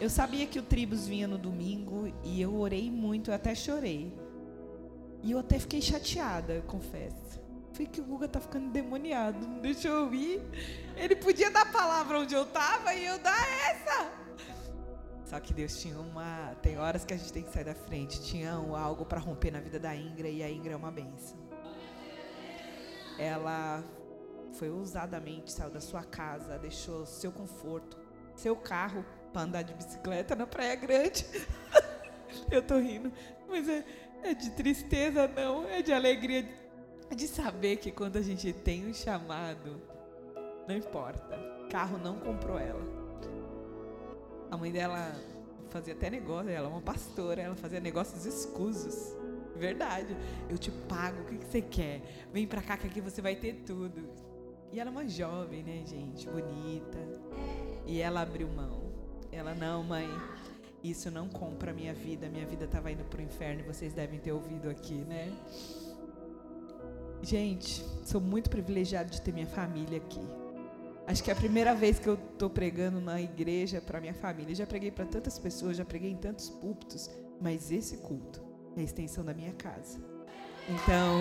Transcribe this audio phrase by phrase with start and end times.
[0.00, 4.12] Eu sabia que o Tribus vinha no domingo e eu orei muito, eu até chorei.
[5.22, 7.40] E eu até fiquei chateada, confesso.
[7.72, 10.42] Falei que o Guga tá ficando demoniado, não deixa eu ir.
[10.96, 14.10] Ele podia dar a palavra onde eu tava e eu dar essa.
[15.24, 16.54] Só que Deus tinha uma.
[16.60, 18.22] Tem horas que a gente tem que sair da frente.
[18.22, 21.38] Tinha algo para romper na vida da Ingra e a Ingra é uma benção.
[23.18, 23.82] Ela
[24.52, 27.98] foi ousadamente, saiu da sua casa, deixou seu conforto,
[28.36, 29.04] seu carro
[29.34, 31.26] para andar de bicicleta na Praia Grande.
[32.50, 33.12] Eu tô rindo,
[33.48, 33.84] mas é,
[34.22, 36.48] é de tristeza, não, é de alegria
[37.14, 39.80] de saber que quando a gente tem um chamado,
[40.68, 41.36] não importa,
[41.68, 42.80] carro não comprou ela.
[44.50, 45.14] A mãe dela
[45.68, 49.16] fazia até negócio, ela é uma pastora, ela fazia negócios escusos.
[49.56, 50.16] Verdade.
[50.48, 52.02] Eu te pago, o que, que você quer?
[52.32, 54.08] Vem pra cá que aqui você vai ter tudo.
[54.72, 56.28] E ela é uma jovem, né, gente?
[56.28, 56.98] Bonita.
[57.86, 58.83] E ela abriu mão.
[59.34, 60.08] Ela, não, mãe,
[60.82, 62.28] isso não compra minha vida.
[62.28, 65.32] Minha vida estava indo pro inferno e vocês devem ter ouvido aqui, né?
[67.22, 70.20] Gente, sou muito privilegiado de ter minha família aqui.
[71.06, 74.54] Acho que é a primeira vez que eu estou pregando na igreja para minha família.
[74.54, 77.10] Já preguei para tantas pessoas, já preguei em tantos púlpitos,
[77.40, 78.42] mas esse culto
[78.76, 79.98] é a extensão da minha casa.
[80.68, 81.20] Então,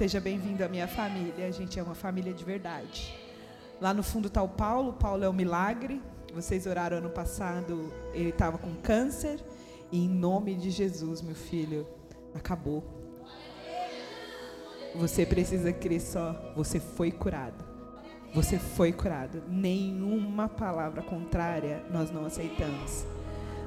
[0.00, 1.46] Seja bem-vindo à minha família.
[1.46, 3.14] A gente é uma família de verdade.
[3.78, 4.94] Lá no fundo está o Paulo.
[4.94, 6.00] Paulo é um milagre.
[6.34, 7.92] Vocês oraram ano passado.
[8.12, 9.40] Ele estava com câncer.
[9.92, 11.86] E em nome de Jesus, meu filho,
[12.34, 12.84] acabou.
[14.94, 16.52] Você precisa crer só.
[16.56, 17.64] Você foi curado.
[18.34, 19.42] Você foi curado.
[19.48, 23.04] Nenhuma palavra contrária nós não aceitamos.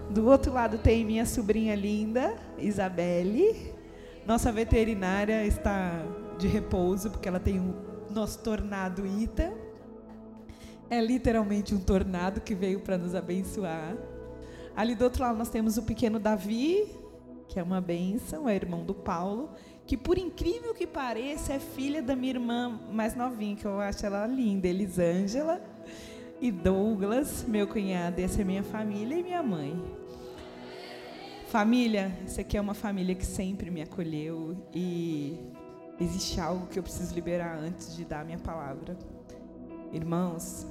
[0.09, 3.73] Do outro lado tem minha sobrinha linda, Isabelle.
[4.25, 6.01] Nossa veterinária está
[6.37, 7.75] de repouso, porque ela tem o
[8.09, 9.53] nosso tornado Ita.
[10.93, 13.97] É literalmente um tornado que veio para nos abençoar.
[14.75, 16.85] Ali do outro lado nós temos o pequeno Davi,
[17.47, 19.49] que é uma bênção, é irmão do Paulo,
[19.87, 24.05] que por incrível que pareça é filha da minha irmã mais novinha, que eu acho
[24.05, 25.59] ela linda, Elisângela.
[26.39, 29.75] E Douglas, meu cunhado, essa é minha família e minha mãe.
[31.47, 35.39] Família, essa aqui é uma família que sempre me acolheu e
[35.99, 38.95] existe algo que eu preciso liberar antes de dar a minha palavra.
[39.91, 40.67] Irmãos,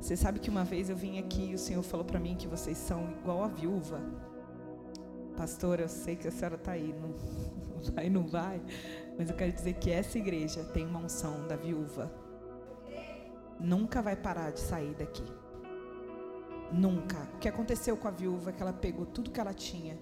[0.00, 2.46] você sabe que uma vez eu vim aqui e o Senhor falou para mim que
[2.46, 4.00] vocês são igual a viúva.
[5.36, 7.14] Pastor, eu sei que a senhora está aí, não
[7.94, 8.60] vai, não vai,
[9.16, 12.10] mas eu quero dizer que essa igreja tem uma unção da viúva.
[13.60, 15.24] Nunca vai parar de sair daqui.
[16.72, 17.28] Nunca.
[17.34, 19.98] O que aconteceu com a viúva é que ela pegou tudo que ela tinha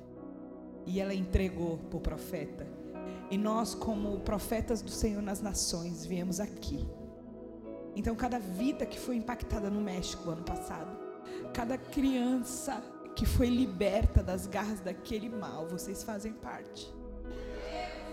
[0.87, 2.67] e ela entregou para o profeta.
[3.31, 6.87] E nós, como profetas do Senhor nas nações, viemos aqui.
[7.97, 10.97] Então, cada vida que foi impactada no México ano passado,
[11.53, 12.81] cada criança
[13.17, 16.95] que foi liberta das garras daquele mal, vocês fazem parte.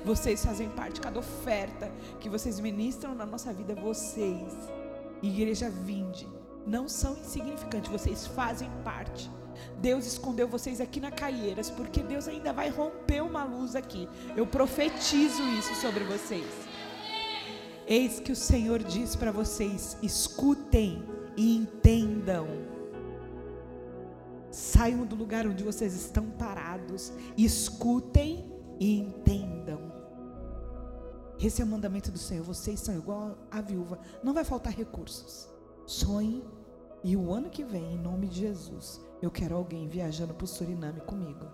[0.05, 4.53] Vocês fazem parte, cada oferta que vocês ministram na nossa vida, vocês,
[5.21, 6.27] igreja vinde,
[6.65, 9.29] não são insignificantes, vocês fazem parte
[9.79, 14.07] Deus escondeu vocês aqui na Caieiras, porque Deus ainda vai romper uma luz aqui.
[14.35, 16.45] Eu profetizo isso sobre vocês.
[17.87, 21.03] Eis que o Senhor diz para vocês: escutem
[21.35, 22.47] e entendam.
[24.51, 29.91] Saiam do lugar onde vocês estão parados, escutem e entendam.
[31.39, 32.43] Esse é o mandamento do Senhor.
[32.43, 33.99] Vocês são igual a viúva.
[34.23, 35.49] Não vai faltar recursos.
[35.85, 36.43] Sonhe
[37.03, 40.47] e o ano que vem, em nome de Jesus, eu quero alguém viajando para o
[40.47, 41.45] Suriname comigo.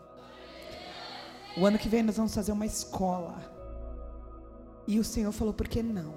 [1.58, 3.59] O ano que vem nós vamos fazer uma escola.
[4.90, 6.16] E o Senhor falou: por que não?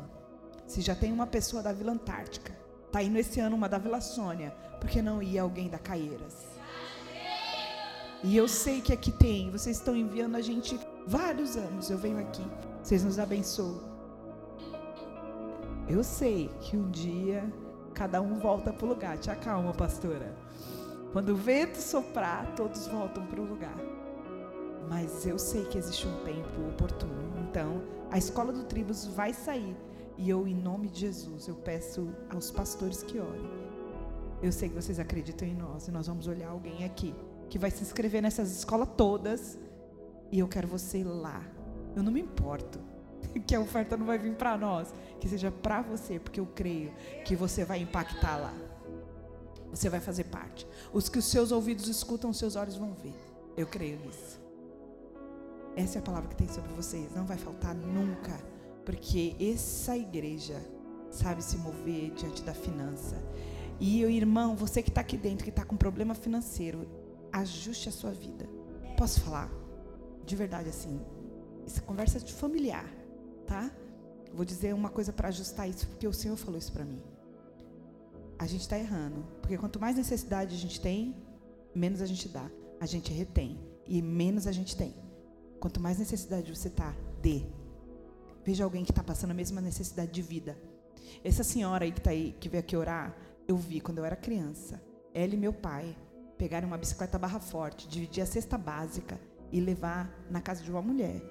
[0.66, 2.56] Se já tem uma pessoa da Vila Antártica,
[2.90, 4.50] tá indo esse ano uma da Vila Sônia,
[4.80, 6.46] por que não ir alguém da Caieiras?
[8.24, 11.90] E eu sei que aqui tem, vocês estão enviando a gente vários anos.
[11.90, 12.42] Eu venho aqui,
[12.82, 13.78] vocês nos abençoam.
[15.86, 17.44] Eu sei que um dia
[17.92, 19.18] cada um volta para o lugar.
[19.18, 20.34] Te acalma, pastora.
[21.12, 23.76] Quando o vento soprar, todos voltam para o lugar.
[24.88, 27.31] Mas eu sei que existe um tempo oportuno.
[27.52, 29.76] Então, a escola do Tribos vai sair.
[30.16, 33.46] E eu, em nome de Jesus, eu peço aos pastores que orem.
[34.42, 35.86] Eu sei que vocês acreditam em nós.
[35.86, 37.14] E nós vamos olhar alguém aqui
[37.50, 39.58] que vai se inscrever nessas escolas todas.
[40.30, 41.44] E eu quero você lá.
[41.94, 42.80] Eu não me importo
[43.46, 46.90] que a oferta não vai vir para nós, que seja para você, porque eu creio
[47.22, 48.54] que você vai impactar lá.
[49.70, 50.66] Você vai fazer parte.
[50.90, 53.14] Os que os seus ouvidos escutam, os seus olhos vão ver.
[53.58, 54.41] Eu creio nisso.
[55.76, 57.14] Essa é a palavra que tem sobre vocês.
[57.14, 58.38] Não vai faltar nunca.
[58.84, 60.60] Porque essa igreja
[61.10, 63.16] sabe se mover diante da finança.
[63.80, 66.86] E irmão, você que está aqui dentro, que está com problema financeiro,
[67.32, 68.48] ajuste a sua vida.
[68.96, 69.50] Posso falar?
[70.24, 71.00] De verdade, assim,
[71.66, 72.86] essa conversa é de familiar,
[73.46, 73.70] tá?
[74.32, 77.02] Vou dizer uma coisa para ajustar isso, porque o Senhor falou isso para mim.
[78.38, 81.14] A gente está errando, porque quanto mais necessidade a gente tem,
[81.74, 82.50] menos a gente dá.
[82.80, 84.94] A gente retém e menos a gente tem.
[85.62, 86.92] Quanto mais necessidade você tá,
[87.22, 87.44] dê.
[88.44, 90.58] Veja alguém que está passando a mesma necessidade de vida.
[91.22, 93.16] Essa senhora aí que está aí, que veio aqui orar,
[93.46, 94.82] eu vi quando eu era criança.
[95.14, 95.96] Ela e meu pai
[96.36, 99.20] pegaram uma bicicleta barra forte, dividir a cesta básica
[99.52, 101.22] e levar na casa de uma mulher.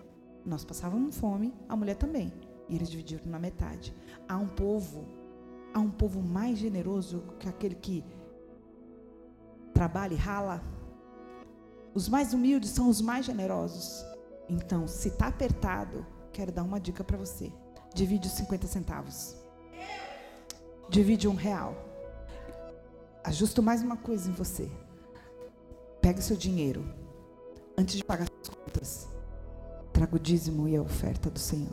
[0.46, 2.32] Nós passávamos fome, a mulher também.
[2.70, 3.94] E eles dividiram na metade.
[4.30, 5.10] Há um povo,
[5.74, 8.02] há um povo mais generoso que aquele que
[9.74, 10.64] trabalha e rala.
[11.94, 14.10] Os mais humildes são os mais generosos.
[14.52, 17.50] Então, se está apertado, quero dar uma dica para você.
[17.96, 19.38] Divide os 50 centavos.
[20.90, 21.74] Divide um real.
[23.24, 24.70] Ajusto mais uma coisa em você.
[26.02, 26.84] Pega o seu dinheiro.
[27.78, 29.08] Antes de pagar as contas,
[29.94, 31.72] traga o dízimo e a oferta do Senhor.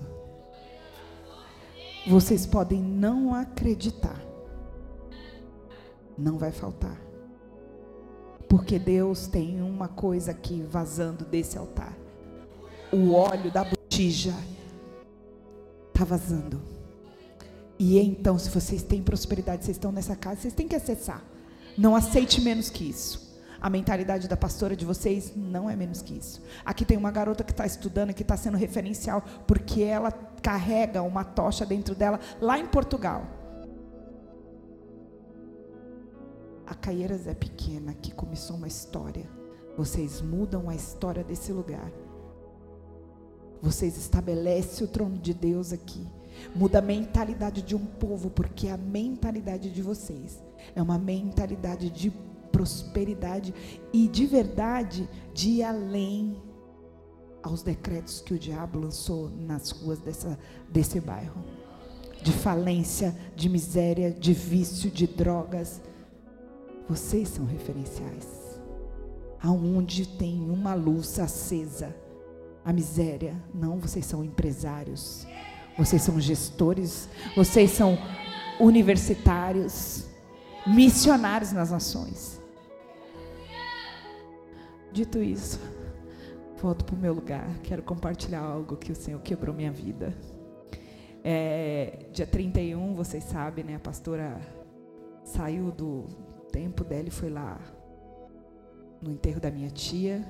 [2.06, 4.22] Vocês podem não acreditar.
[6.16, 6.96] Não vai faltar.
[8.48, 11.98] Porque Deus tem uma coisa aqui vazando desse altar.
[12.92, 14.34] O óleo da botija
[15.88, 16.60] está vazando.
[17.78, 21.22] E então, se vocês têm prosperidade, vocês estão nessa casa, vocês têm que acessar.
[21.76, 23.28] Não aceite menos que isso.
[23.60, 26.42] A mentalidade da pastora de vocês não é menos que isso.
[26.64, 30.12] Aqui tem uma garota que está estudando, que está sendo referencial, porque ela
[30.42, 33.26] carrega uma tocha dentro dela, lá em Portugal.
[36.66, 39.28] A Caieiras é pequena, que começou uma história.
[39.76, 41.90] Vocês mudam a história desse lugar.
[43.62, 46.06] Vocês estabelecem o trono de Deus aqui.
[46.54, 50.38] Muda a mentalidade de um povo, porque a mentalidade de vocês
[50.74, 52.10] é uma mentalidade de
[52.52, 53.54] prosperidade
[53.92, 56.40] e de verdade de ir além
[57.42, 60.38] aos decretos que o diabo lançou nas ruas dessa,
[60.70, 61.44] desse bairro.
[62.22, 65.80] De falência, de miséria, de vício, de drogas.
[66.88, 68.26] Vocês são referenciais.
[69.40, 71.94] Aonde tem uma luz acesa,
[72.68, 75.26] a miséria, não, vocês são empresários.
[75.78, 77.96] Vocês são gestores, vocês são
[78.60, 80.04] universitários,
[80.66, 82.38] missionários nas nações.
[84.92, 85.58] Dito isso,
[86.60, 87.48] volto para o meu lugar.
[87.62, 90.14] Quero compartilhar algo que o Senhor quebrou minha vida.
[91.24, 93.76] É, dia 31, vocês sabem, né?
[93.76, 94.38] A pastora
[95.24, 96.04] saiu do
[96.52, 97.58] tempo dela e foi lá
[99.00, 100.22] no enterro da minha tia.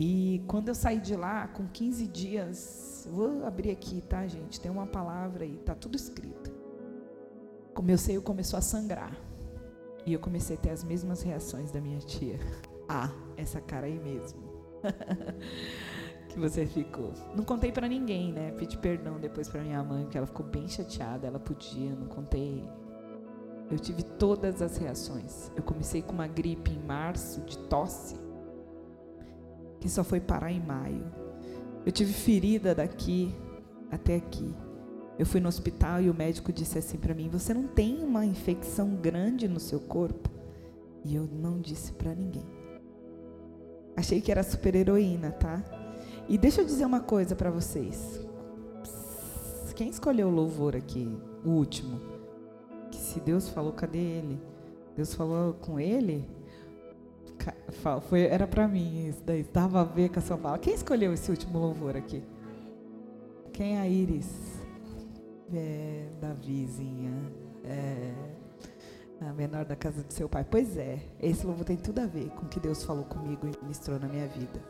[0.00, 4.58] E quando eu saí de lá, com 15 dias, vou abrir aqui, tá, gente?
[4.58, 6.50] Tem uma palavra aí, tá tudo escrito.
[7.78, 9.14] O meu seio começou a sangrar.
[10.06, 12.38] E eu comecei a ter as mesmas reações da minha tia.
[12.88, 14.40] Ah, essa cara aí mesmo.
[16.30, 17.12] que você ficou.
[17.36, 18.52] Não contei para ninguém, né?
[18.52, 21.26] Pedi perdão depois para minha mãe, porque ela ficou bem chateada.
[21.26, 22.66] Ela podia, não contei.
[23.70, 25.52] Eu tive todas as reações.
[25.54, 28.16] Eu comecei com uma gripe em março, de tosse,
[29.80, 31.04] que só foi parar em maio.
[31.84, 33.34] Eu tive ferida daqui
[33.90, 34.54] até aqui.
[35.18, 38.24] Eu fui no hospital e o médico disse assim para mim: Você não tem uma
[38.24, 40.30] infecção grande no seu corpo?
[41.04, 42.46] E eu não disse para ninguém.
[43.96, 45.62] Achei que era super heroína, tá?
[46.28, 48.20] E deixa eu dizer uma coisa para vocês.
[49.80, 51.08] Quem escolheu o louvor aqui,
[51.42, 51.98] o último?
[52.90, 54.38] Que se Deus falou, cadê ele?
[54.94, 56.28] Deus falou com ele?
[58.08, 59.40] Foi, era para mim isso daí.
[59.40, 60.58] Estava a ver com a sua fala.
[60.58, 62.22] Quem escolheu esse último louvor aqui?
[63.52, 64.30] Quem é a Iris?
[65.52, 67.12] É, Davizinha.
[67.64, 68.12] É,
[69.20, 70.44] a menor da casa do seu pai.
[70.48, 73.62] Pois é, esse louvor tem tudo a ver com o que Deus falou comigo e
[73.62, 74.62] ministrou na minha vida.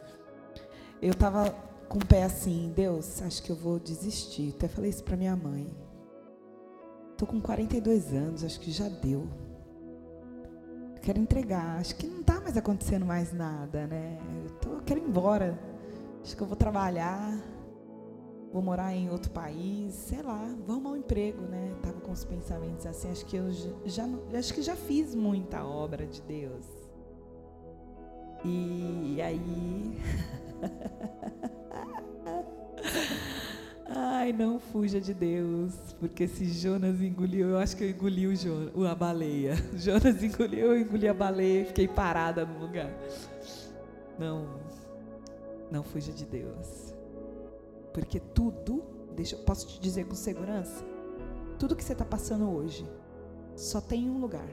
[1.01, 1.51] Eu estava
[1.89, 4.55] com o pé assim, Deus, acho que eu vou desistir.
[4.57, 5.71] Até falei isso para minha mãe.
[7.13, 9.29] Estou com 42 anos, acho que já deu.
[11.03, 14.19] Quero entregar, acho que não está mais acontecendo mais nada, né?
[14.45, 15.59] Eu tô, quero ir embora.
[16.23, 17.39] Acho que eu vou trabalhar
[18.53, 21.73] vou morar em outro país, sei lá, vou arrumar um emprego, né?
[21.83, 23.51] Tava com os pensamentos assim, acho que eu
[23.85, 24.05] já,
[24.37, 26.67] acho que já fiz muita obra de Deus.
[28.45, 29.99] E aí
[34.41, 38.27] não fuja de Deus, porque se Jonas engoliu, eu acho que eu engoli
[38.75, 39.55] o a baleia.
[39.77, 42.91] Jonas engoliu, eu engoli a baleia e fiquei parada no lugar.
[44.19, 44.49] Não,
[45.71, 46.95] não fuja de Deus.
[47.93, 48.83] Porque tudo,
[49.15, 50.83] deixa, posso te dizer com segurança,
[51.59, 52.89] tudo que você está passando hoje
[53.55, 54.49] só tem um lugar.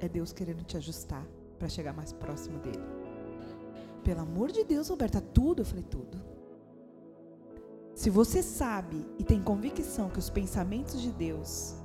[0.00, 1.24] é Deus querendo te ajustar
[1.56, 2.82] para chegar mais próximo dele.
[4.02, 6.20] Pelo amor de Deus, Roberta, tudo, eu falei tudo.
[7.94, 11.76] Se você sabe e tem convicção que os pensamentos de Deus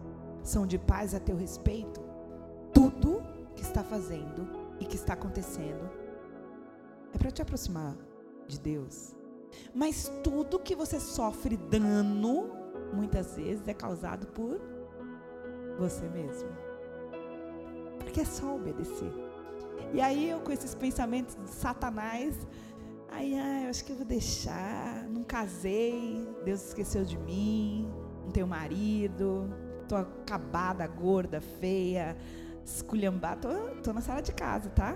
[0.43, 2.01] são de paz a teu respeito,
[2.73, 3.21] tudo
[3.55, 4.49] que está fazendo
[4.79, 5.87] e que está acontecendo
[7.13, 7.95] é para te aproximar
[8.47, 9.15] de Deus.
[9.73, 12.49] Mas tudo que você sofre dano,
[12.91, 14.59] muitas vezes é causado por
[15.77, 16.49] você mesmo.
[17.99, 19.11] Porque é só obedecer.
[19.93, 22.35] E aí eu com esses pensamentos de Satanás,
[23.11, 27.91] aí ah, eu acho que eu vou deixar, não casei, Deus esqueceu de mim,
[28.23, 29.49] não tenho marido,
[29.87, 32.15] tô acabada, gorda, feia,
[32.65, 34.95] esculhambada, tô, tô na sala de casa, tá?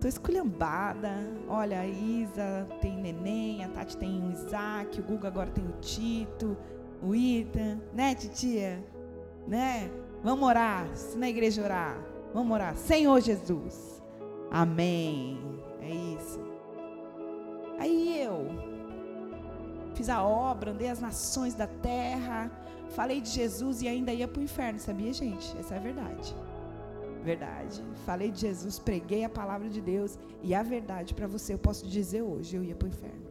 [0.00, 1.08] Tô esculhambada.
[1.48, 5.72] Olha, a Isa tem neném, a Tati tem o Isaac, o Guga agora tem o
[5.80, 6.56] Tito,
[7.02, 8.84] o Ita, né, titia?
[9.46, 9.90] Né?
[10.22, 11.98] Vamos orar, se na igreja orar.
[12.32, 12.76] Vamos orar.
[12.76, 14.02] Senhor Jesus.
[14.50, 15.38] Amém.
[15.80, 16.53] É isso.
[17.78, 18.48] Aí eu
[19.94, 22.50] fiz a obra, andei as nações da terra,
[22.90, 25.56] falei de Jesus e ainda ia para o inferno, sabia, gente?
[25.58, 26.34] Essa é a verdade.
[27.22, 27.82] Verdade.
[28.04, 30.18] Falei de Jesus, preguei a palavra de Deus.
[30.42, 33.24] E a verdade para você, eu posso dizer hoje, eu ia para o inferno.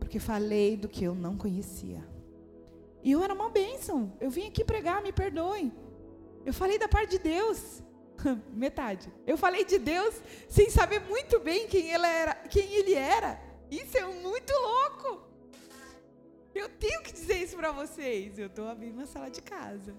[0.00, 2.02] Porque falei do que eu não conhecia.
[3.04, 4.12] E eu era uma bênção.
[4.18, 5.72] Eu vim aqui pregar, me perdoem.
[6.44, 7.82] Eu falei da parte de Deus.
[8.52, 9.12] Metade.
[9.26, 10.14] Eu falei de Deus
[10.48, 12.34] sem saber muito bem quem ele era.
[12.34, 13.40] Quem ele era.
[13.70, 15.26] Isso é muito louco.
[16.54, 18.38] Eu tenho que dizer isso para vocês.
[18.38, 19.94] Eu estou abrindo uma sala de casa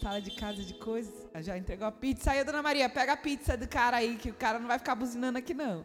[0.00, 1.14] sala de casa de coisas.
[1.40, 2.32] Já entregou a pizza.
[2.32, 4.94] Aí, dona Maria, pega a pizza do cara aí, que o cara não vai ficar
[4.94, 5.84] buzinando aqui, não.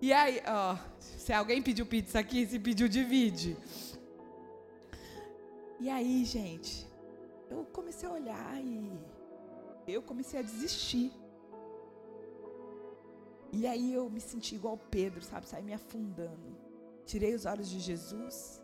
[0.00, 3.56] E aí, ó, se alguém pediu pizza aqui, se pediu, divide.
[5.78, 6.86] E aí, gente,
[7.50, 8.90] eu comecei a olhar e
[9.86, 11.12] eu comecei a desistir.
[13.52, 15.48] E aí eu me senti igual Pedro, sabe?
[15.48, 16.56] Saí me afundando.
[17.04, 18.62] Tirei os olhos de Jesus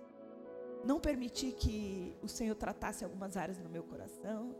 [0.85, 4.55] não permiti que o Senhor tratasse algumas áreas no meu coração.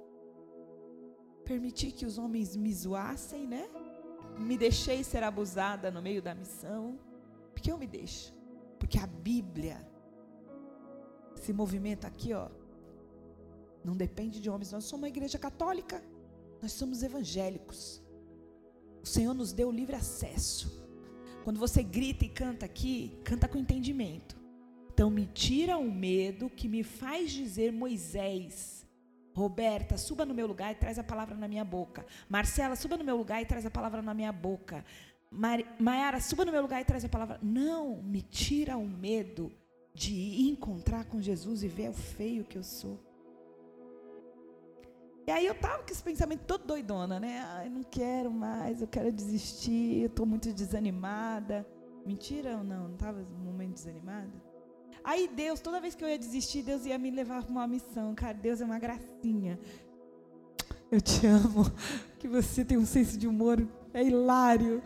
[1.45, 3.69] Permiti que os homens me zoassem, né?
[4.39, 6.99] Me deixei ser abusada no meio da missão.
[7.55, 8.35] Porque eu me deixo.
[8.79, 9.79] Porque a Bíblia,
[11.37, 12.49] esse movimento aqui, ó,
[13.85, 14.73] não depende de homens.
[14.73, 16.03] Nós somos uma igreja católica.
[16.61, 18.03] Nós somos evangélicos.
[19.03, 20.87] O Senhor nos deu livre acesso.
[21.45, 24.37] Quando você grita e canta aqui, canta com entendimento.
[24.93, 28.87] Então me tira o medo que me faz dizer Moisés.
[29.35, 32.05] Roberta, suba no meu lugar e traz a palavra na minha boca.
[32.29, 34.85] Marcela, suba no meu lugar e traz a palavra na minha boca.
[35.31, 37.39] Maiara, suba no meu lugar e traz a palavra.
[37.41, 39.53] Não, me tira o medo
[39.95, 43.08] de encontrar com Jesus e ver o feio que eu sou.
[45.29, 47.45] E aí eu tava com esse pensamento todo doidona, né?
[47.57, 51.69] Ai, não quero mais, eu quero desistir, eu estou muito desanimada.
[52.07, 52.85] Mentira ou não?
[52.85, 54.33] Não estava um momento desanimada?
[55.05, 58.15] Aí Deus, toda vez que eu ia desistir, Deus ia me levar para uma missão.
[58.15, 59.61] Cara, Deus é uma gracinha.
[60.91, 61.71] Eu te amo.
[62.19, 64.83] Que você tem um senso de humor, é hilário.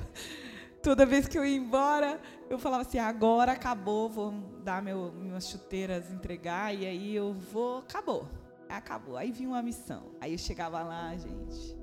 [0.83, 2.21] Toda vez que eu ia embora,
[2.51, 4.33] eu falava assim: agora acabou, vou
[4.65, 8.42] dar meu, minhas chuteiras, entregar, e aí eu vou, acabou.
[8.77, 9.17] Acabou.
[9.17, 10.13] Aí vinha uma missão.
[10.21, 11.77] Aí eu chegava lá, gente.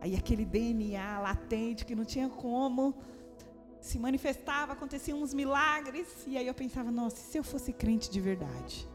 [0.00, 2.94] Aí aquele DNA latente que não tinha como
[3.80, 8.20] se manifestava, aconteciam uns milagres, e aí eu pensava, nossa, se eu fosse crente de
[8.20, 8.88] verdade?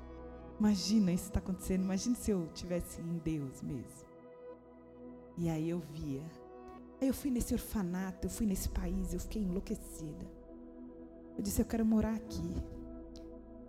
[0.57, 4.07] Imagina isso está acontecendo, imagina se eu tivesse em Deus mesmo.
[5.38, 6.24] E aí eu via.
[7.00, 10.25] Aí eu fui nesse orfanato, eu fui nesse país, eu fiquei enlouquecida.
[11.38, 12.55] Eu disse, eu quero morar aqui.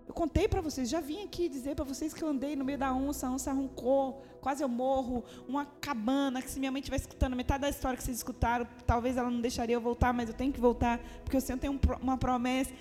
[0.08, 2.78] Eu contei para vocês, já vim aqui dizer para vocês que eu andei no meio
[2.78, 6.96] da onça, a onça roncou, quase eu morro, uma cabana, que se minha mãe estiver
[6.96, 10.34] escutando metade da história que vocês escutaram, talvez ela não deixaria eu voltar, mas eu
[10.34, 12.72] tenho que voltar, porque o Senhor tem um, uma promessa.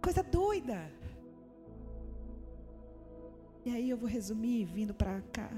[0.00, 0.90] Coisa doida.
[3.66, 5.50] E aí eu vou resumir vindo para cá,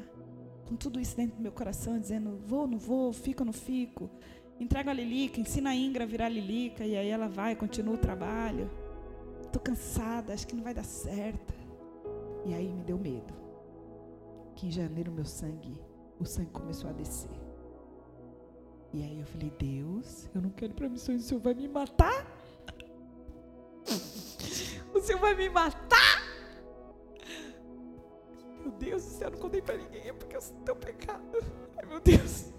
[0.69, 4.11] com tudo isso dentro do meu coração, dizendo, vou, não vou, fico, não fico.
[4.59, 7.99] Entrego a Lilica, ensina a Ingra a virar Lilica, e aí ela vai, continua o
[7.99, 8.69] trabalho.
[9.49, 11.55] Estou cansada, acho que não vai dar certo.
[12.45, 13.35] E aí me deu medo.
[14.55, 15.81] Que em janeiro meu sangue,
[16.21, 17.31] o sangue começou a descer.
[18.93, 21.67] E aí eu falei, Deus, eu não quero ir para missões, o Senhor vai me
[21.67, 22.27] matar?
[24.95, 26.23] O Senhor vai me matar?
[28.61, 31.39] Meu Deus do céu, eu não contei para ninguém, é porque eu sou tão pecado.
[31.77, 32.53] Ai, meu Deus.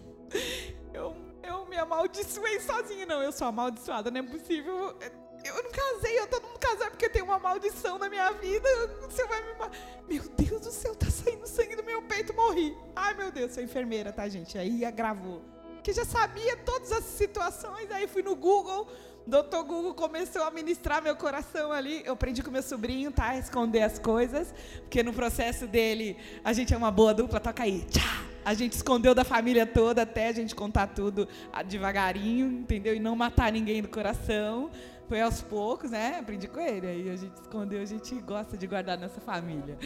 [0.94, 3.22] Eu, eu me amaldiçoei sozinha, não.
[3.22, 4.96] Eu sou amaldiçoada, não é possível.
[5.44, 8.68] Eu não casei, eu tô não casar porque tem uma maldição na minha vida.
[9.02, 12.76] Você vai me Meu Deus do céu, tá saindo sangue do meu peito, morri.
[12.96, 14.58] Ai, meu Deus, sou enfermeira, tá, gente?
[14.58, 15.42] Aí agravou.
[15.84, 18.86] Que já sabia todas as situações, aí fui no Google,
[19.30, 22.02] Doutor Google começou a ministrar meu coração ali.
[22.04, 23.30] Eu aprendi com meu sobrinho, tá?
[23.30, 24.52] A esconder as coisas.
[24.80, 27.86] Porque no processo dele, a gente é uma boa dupla, toca aí.
[27.92, 28.26] Tchá!
[28.44, 32.96] A gente escondeu da família toda até a gente contar tudo ah, devagarinho, entendeu?
[32.96, 34.72] E não matar ninguém do coração.
[35.10, 36.20] Foi aos poucos, né?
[36.20, 36.88] Aprendi com ele.
[36.88, 39.78] Aí a gente escondeu, a gente gosta de guardar nessa família.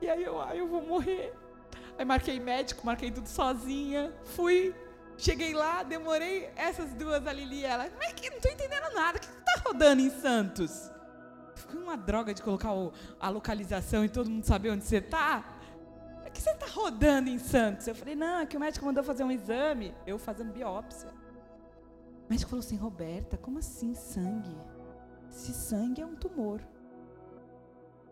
[0.00, 1.34] E aí eu, ai, eu vou morrer.
[1.98, 4.12] Aí marquei médico, marquei tudo sozinha.
[4.22, 4.74] Fui
[5.16, 7.84] Cheguei lá, demorei essas duas, a Lili e ela.
[7.84, 9.18] É que não estou entendendo nada?
[9.18, 10.90] O que está rodando em Santos?
[11.54, 15.44] Foi uma droga de colocar o, a localização e todo mundo saber onde você está.
[16.26, 17.86] O que você está rodando em Santos?
[17.86, 19.94] Eu falei, não, é que o médico mandou fazer um exame.
[20.06, 21.08] Eu fazendo biópsia.
[22.32, 24.56] Médico falou assim, Roberta, como assim sangue?
[25.28, 26.62] Se sangue é um tumor.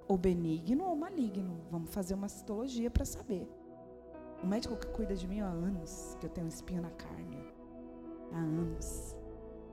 [0.07, 1.63] Ou benigno ou maligno.
[1.71, 3.49] Vamos fazer uma citologia para saber.
[4.43, 7.43] O médico que cuida de mim há anos, que eu tenho um espinho na carne.
[8.31, 9.17] Há anos.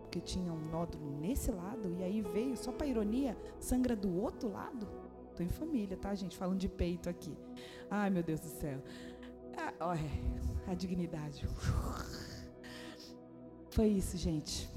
[0.04, 4.50] Porque tinha um nódulo nesse lado, e aí veio, só para ironia, sangra do outro
[4.50, 4.88] lado.
[5.36, 6.38] Tô em família, tá, gente?
[6.38, 7.38] Falando de peito aqui.
[7.92, 8.82] Ai, meu Deus do céu.
[9.58, 10.10] Ah, olha,
[10.66, 11.46] a dignidade.
[13.78, 14.68] Foi isso, gente.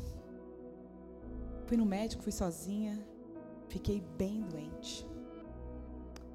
[1.65, 3.03] Fui no médico, fui sozinha.
[3.67, 5.09] Fiquei bem doente.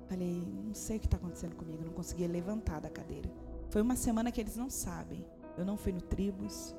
[0.07, 3.29] Falei, não sei o que está acontecendo comigo, não conseguia levantar da cadeira.
[3.69, 5.23] Foi uma semana que eles não sabem.
[5.55, 6.75] Eu não fui no Tribus.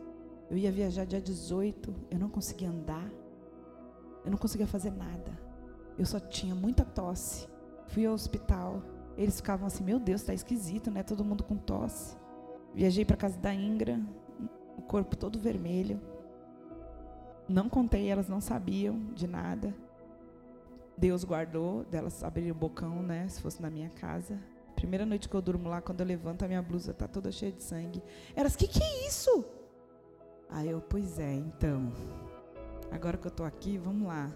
[0.50, 1.94] Eu ia viajar dia 18.
[2.10, 3.08] Eu não conseguia andar.
[4.24, 5.38] Eu não conseguia fazer nada.
[5.96, 7.46] Eu só tinha muita tosse.
[7.86, 8.82] Fui ao hospital.
[9.16, 11.04] Eles ficavam assim: Meu Deus, está esquisito, né?
[11.04, 12.16] Todo mundo com tosse.
[12.74, 14.00] Viajei para casa da Ingra.
[14.76, 16.00] O corpo todo vermelho.
[17.48, 19.74] Não contei, elas não sabiam de nada.
[20.96, 23.28] Deus guardou delas abrirem o bocão, né?
[23.28, 24.38] Se fosse na minha casa.
[24.74, 27.52] Primeira noite que eu durmo lá, quando eu levanto, a minha blusa tá toda cheia
[27.52, 28.02] de sangue.
[28.34, 29.44] Elas, que que é isso?
[30.50, 31.92] Aí eu, pois é, então.
[32.90, 34.30] Agora que eu tô aqui, vamos lá.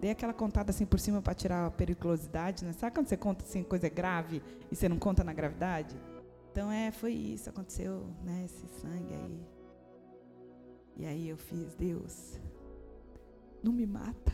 [0.00, 2.72] Dei aquela contada assim por cima para tirar a periculosidade, né?
[2.72, 5.96] Sabe quando você conta assim coisa grave e você não conta na gravidade?
[6.52, 9.57] Então é, foi isso, aconteceu, né, esse sangue aí.
[10.98, 12.40] E aí eu fiz, Deus,
[13.62, 14.32] não me mata.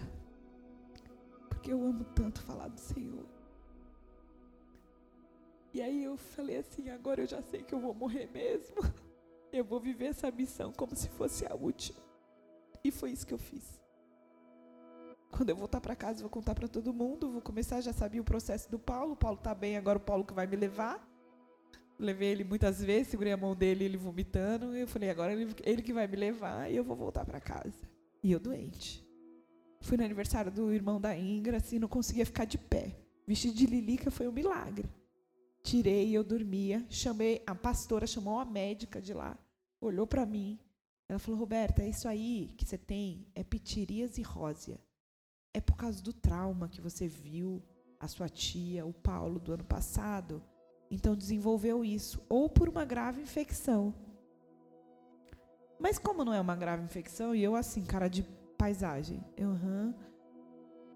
[1.50, 3.26] Porque eu amo tanto falar do Senhor.
[5.74, 8.76] E aí eu falei assim: agora eu já sei que eu vou morrer mesmo.
[9.52, 12.00] Eu vou viver essa missão como se fosse a última.
[12.82, 13.80] E foi isso que eu fiz.
[15.30, 17.30] Quando eu voltar para casa, vou contar para todo mundo.
[17.30, 19.12] Vou começar, já sabia o processo do Paulo.
[19.12, 21.00] O Paulo está bem, agora o Paulo que vai me levar.
[21.98, 24.74] Levei ele muitas vezes, segurei a mão dele, ele vomitando.
[24.74, 27.88] Eu falei, agora ele, ele que vai me levar e eu vou voltar para casa.
[28.22, 29.04] E eu doente.
[29.80, 32.96] Fui no aniversário do irmão da Ingra, assim, não conseguia ficar de pé.
[33.26, 34.88] Vestido de lilica foi um milagre.
[35.62, 36.84] Tirei e eu dormia.
[36.90, 39.38] Chamei, a pastora chamou a médica de lá,
[39.80, 40.58] olhou para mim.
[41.08, 44.78] Ela falou: Roberta, é isso aí que você tem é pitirias e rósia.
[45.52, 47.62] É por causa do trauma que você viu
[48.00, 50.42] a sua tia, o Paulo, do ano passado.
[50.90, 52.22] Então desenvolveu isso.
[52.28, 53.94] Ou por uma grave infecção.
[55.78, 58.22] Mas como não é uma grave infecção, e eu assim, cara de
[58.56, 59.92] paisagem, eu, uhum,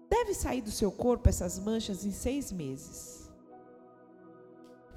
[0.09, 3.19] deve sair do seu corpo essas manchas em seis meses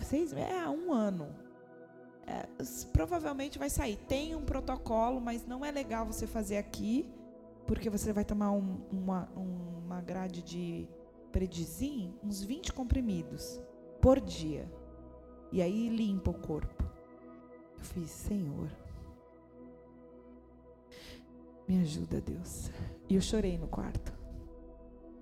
[0.05, 1.29] seis é um ano.
[2.27, 2.47] É,
[2.93, 3.97] provavelmente vai sair.
[3.97, 7.09] Tem um protocolo, mas não é legal você fazer aqui,
[7.67, 10.89] porque você vai tomar um, uma, uma grade de
[11.31, 13.61] predizim, uns 20 comprimidos
[14.01, 14.71] por dia.
[15.53, 16.83] E aí limpa o corpo.
[17.77, 18.71] Eu fiz, Senhor,
[21.69, 22.71] me ajuda, Deus.
[23.09, 24.13] E eu chorei no quarto.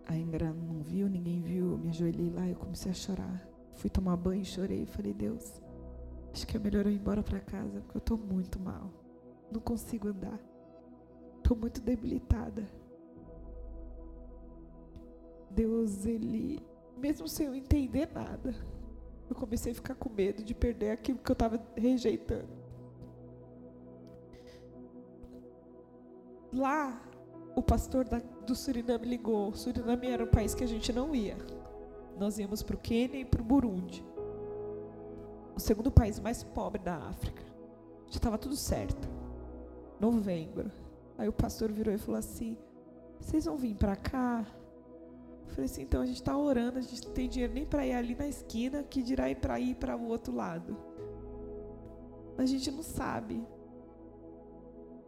[0.06, 1.76] A Ingra não viu, ninguém viu.
[1.78, 3.48] Me ajoelhei lá e eu comecei a chorar.
[3.74, 5.60] Fui tomar banho, chorei, falei, Deus,
[6.32, 8.90] acho que é melhor eu ir embora para casa, porque eu estou muito mal.
[9.50, 10.38] Não consigo andar.
[11.38, 12.68] Estou muito debilitada.
[15.50, 16.60] Deus, Ele,
[16.96, 18.54] mesmo sem eu entender nada,
[19.32, 22.48] eu comecei a ficar com medo de perder aquilo que eu estava rejeitando.
[26.52, 27.00] Lá,
[27.54, 29.50] o pastor da, do Suriname ligou.
[29.50, 31.36] O Suriname era um país que a gente não ia
[32.20, 34.04] nós íamos para o Quênia e para o Burundi.
[35.56, 37.42] O segundo país mais pobre da África.
[38.08, 39.08] Já estava tudo certo.
[39.98, 40.70] Novembro.
[41.16, 42.58] Aí o pastor virou e falou assim:
[43.18, 44.46] Vocês vão vir para cá?
[45.50, 47.84] Eu falei assim: Então a gente está orando, a gente não tem dinheiro nem para
[47.84, 50.76] ir ali na esquina, que dirá ir para ir para o outro lado.
[52.38, 53.44] A gente não sabe.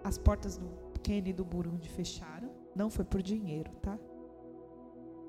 [0.02, 0.68] As portas do
[1.00, 2.50] Quênia e do Burundi fecharam.
[2.74, 3.96] Não foi por dinheiro, tá?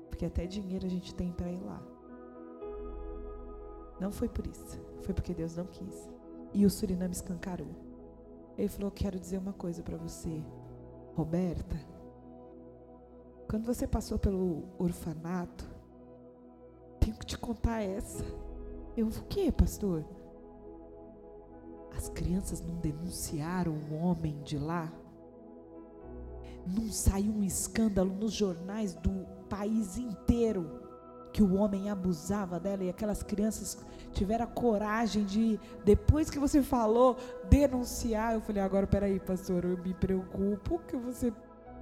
[0.08, 1.80] Porque até dinheiro a gente tem para ir lá.
[4.00, 4.80] Não foi por isso.
[5.02, 6.10] Foi porque Deus não quis.
[6.52, 7.70] E o Suriname escancarou.
[8.58, 10.42] Ele falou: Quero dizer uma coisa para você,
[11.14, 11.93] Roberta.
[13.48, 15.64] Quando você passou pelo orfanato,
[17.00, 18.24] tenho que te contar essa.
[18.96, 20.04] Eu, o que, pastor?
[21.96, 24.92] As crianças não denunciaram o homem de lá?
[26.66, 30.82] Não saiu um escândalo nos jornais do país inteiro
[31.34, 33.76] que o homem abusava dela e aquelas crianças
[34.12, 37.16] tiveram a coragem de, depois que você falou,
[37.50, 38.34] denunciar.
[38.34, 41.32] Eu falei, agora peraí, pastor, eu me preocupo que você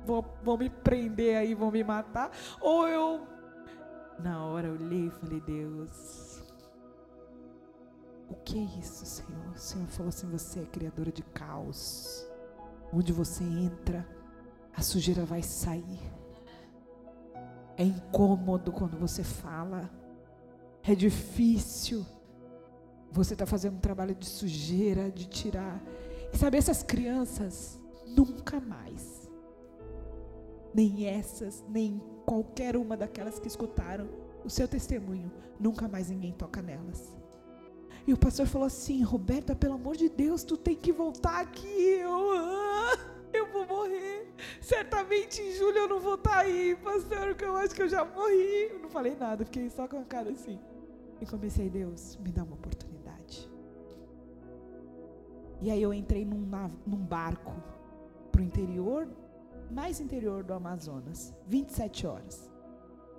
[0.06, 2.30] vão, vão me prender aí, vão me matar.
[2.60, 3.26] Ou eu.
[4.18, 6.42] Na hora eu olhei e falei, Deus,
[8.28, 9.52] o que é isso, Senhor?
[9.54, 12.26] O Senhor falou assim: você é criadora de caos.
[12.92, 14.06] Onde você entra,
[14.74, 16.00] a sujeira vai sair.
[17.76, 19.90] É incômodo quando você fala.
[20.82, 22.06] É difícil.
[23.10, 25.82] Você está fazendo um trabalho de sujeira, de tirar.
[26.32, 29.21] E sabe, essas crianças nunca mais,
[30.74, 34.08] nem essas, nem qualquer uma daquelas que escutaram
[34.44, 37.16] o seu testemunho, nunca mais ninguém toca nelas.
[38.06, 41.98] E o pastor falou assim: Roberta, pelo amor de Deus, tu tem que voltar aqui.
[42.00, 42.98] Eu, ah,
[43.32, 44.32] eu vou morrer.
[44.60, 47.88] Certamente em julho eu não vou estar tá aí, pastor, porque eu acho que eu
[47.88, 48.70] já morri.
[48.72, 50.58] Eu não falei nada, fiquei só com a cara assim.
[51.20, 53.48] E comecei, Deus, me dá uma oportunidade.
[55.60, 56.44] E aí eu entrei num,
[56.84, 57.54] num barco
[58.32, 59.06] para o interior,
[59.70, 62.50] mais interior do Amazonas, 27 horas.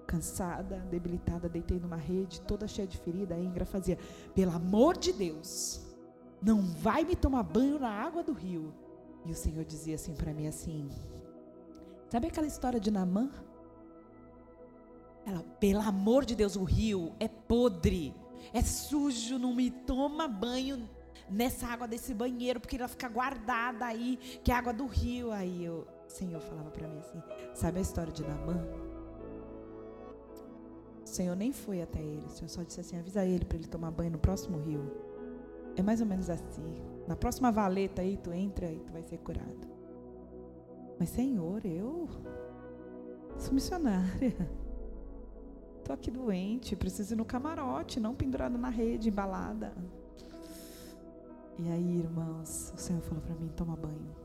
[0.06, 3.36] Cansada, debilitada, deitei numa rede, toda cheia de ferida.
[3.36, 3.98] A Ingra fazia:
[4.36, 5.82] pelo amor de Deus,
[6.42, 8.74] não vai me tomar banho na água do rio.
[9.26, 10.90] E o Senhor dizia assim para mim assim:
[12.10, 13.32] Sabe aquela história de Namã?
[15.26, 18.14] Ela, pelo amor de Deus, o rio é podre,
[18.54, 20.90] é sujo, não me toma banho
[21.30, 25.32] nessa água desse banheiro, porque ela fica guardada aí, que é água do rio.
[25.32, 27.22] Aí eu, Senhor falava para mim assim:
[27.54, 28.64] Sabe a história de Namã?
[31.04, 33.68] O Senhor nem foi até ele, o Senhor só disse assim: avisa ele para ele
[33.68, 34.92] tomar banho no próximo rio.
[35.76, 36.76] É mais ou menos assim.
[37.08, 39.68] Na próxima valeta aí, tu entra e tu vai ser curado.
[41.00, 42.08] Mas, Senhor, eu
[43.38, 44.34] sou missionária.
[45.80, 49.74] Estou aqui doente, preciso ir no camarote, não pendurado na rede, embalada.
[51.58, 54.23] E aí, irmãos, o Senhor falou para mim: toma banho.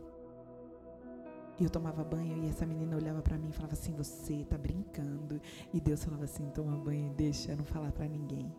[1.59, 4.57] E eu tomava banho e essa menina olhava para mim e falava assim: Você está
[4.57, 5.41] brincando.
[5.73, 8.55] E Deus falava assim: Toma banho e deixa não falar para ninguém.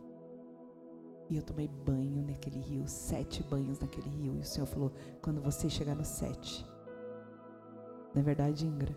[1.29, 4.35] E eu tomei banho naquele rio, sete banhos naquele rio.
[4.35, 6.65] E o Senhor falou: quando você chegar no sete.
[8.15, 8.95] É verdade, Ingra?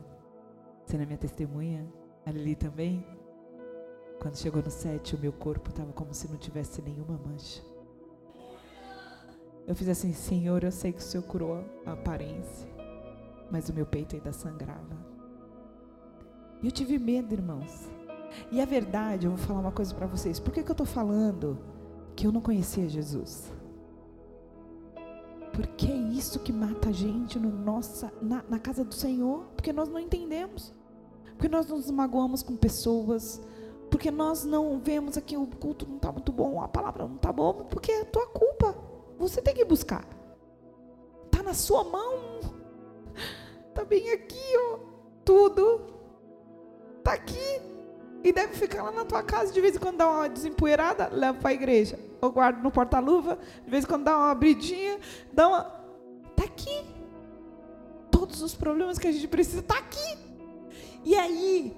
[0.84, 1.86] Você não é minha testemunha?
[2.24, 3.06] A Lili também?
[4.20, 7.62] Quando chegou no sete, o meu corpo estava como se não tivesse nenhuma mancha.
[9.66, 12.66] Eu fiz assim: Senhor, eu sei que o Senhor curou a aparência,
[13.50, 14.96] mas o meu peito ainda sangrava.
[16.62, 17.88] E eu tive medo, irmãos.
[18.50, 20.40] E a verdade, eu vou falar uma coisa para vocês.
[20.40, 21.58] Por que, que eu estou falando?
[22.14, 23.52] que eu não conhecia Jesus.
[25.52, 29.72] Porque é isso que mata a gente no nossa, na, na casa do Senhor, porque
[29.72, 30.72] nós não entendemos,
[31.32, 33.40] porque nós nos magoamos com pessoas,
[33.90, 37.30] porque nós não vemos aqui o culto não está muito bom, a palavra não está
[37.30, 38.74] boa, porque é tua culpa.
[39.18, 40.06] Você tem que buscar.
[41.26, 42.31] Está na sua mão.
[43.72, 44.78] Está bem aqui, ó.
[45.24, 45.80] Tudo.
[46.98, 47.62] Está aqui.
[48.22, 51.38] E deve ficar lá na tua casa, de vez em quando dá uma desempoeirada, leva
[51.38, 51.98] para a igreja.
[52.20, 55.00] Ou guarda no porta-luva, de vez em quando dá uma abridinha,
[55.32, 55.82] dá uma.
[56.30, 56.84] Está aqui.
[58.10, 60.18] Todos os problemas que a gente precisa, está aqui.
[61.02, 61.74] E aí,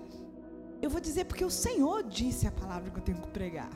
[0.83, 3.71] eu vou dizer porque o Senhor disse a palavra que eu tenho que pregar.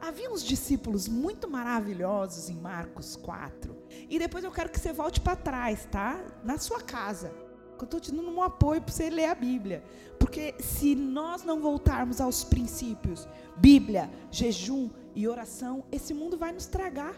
[0.00, 3.74] Havia uns discípulos muito maravilhosos em Marcos 4.
[4.10, 6.22] E depois eu quero que você volte para trás, tá?
[6.42, 7.43] Na sua casa.
[7.78, 9.84] Eu estou te dando um apoio para você ler a Bíblia.
[10.18, 16.66] Porque se nós não voltarmos aos princípios, Bíblia, jejum e oração, esse mundo vai nos
[16.66, 17.14] tragar.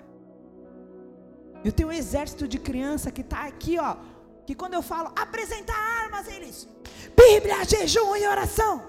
[1.65, 3.97] Eu tenho um exército de criança que está aqui, ó.
[4.45, 6.69] Que quando eu falo apresentar armas, eles.
[7.17, 8.83] Bíblia, jejum e oração.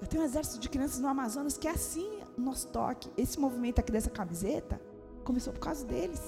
[0.00, 3.10] Eu tenho um exército de crianças no Amazonas que é assim o nosso toque.
[3.16, 4.80] Esse movimento aqui dessa camiseta
[5.24, 6.20] começou por causa deles.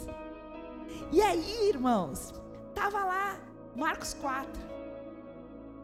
[1.13, 2.33] E aí, irmãos,
[2.75, 3.41] tava lá
[3.75, 4.75] Marcos 4.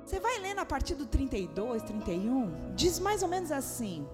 [0.04, 4.06] Você vai lendo a partir do 32, 31, diz mais ou menos assim: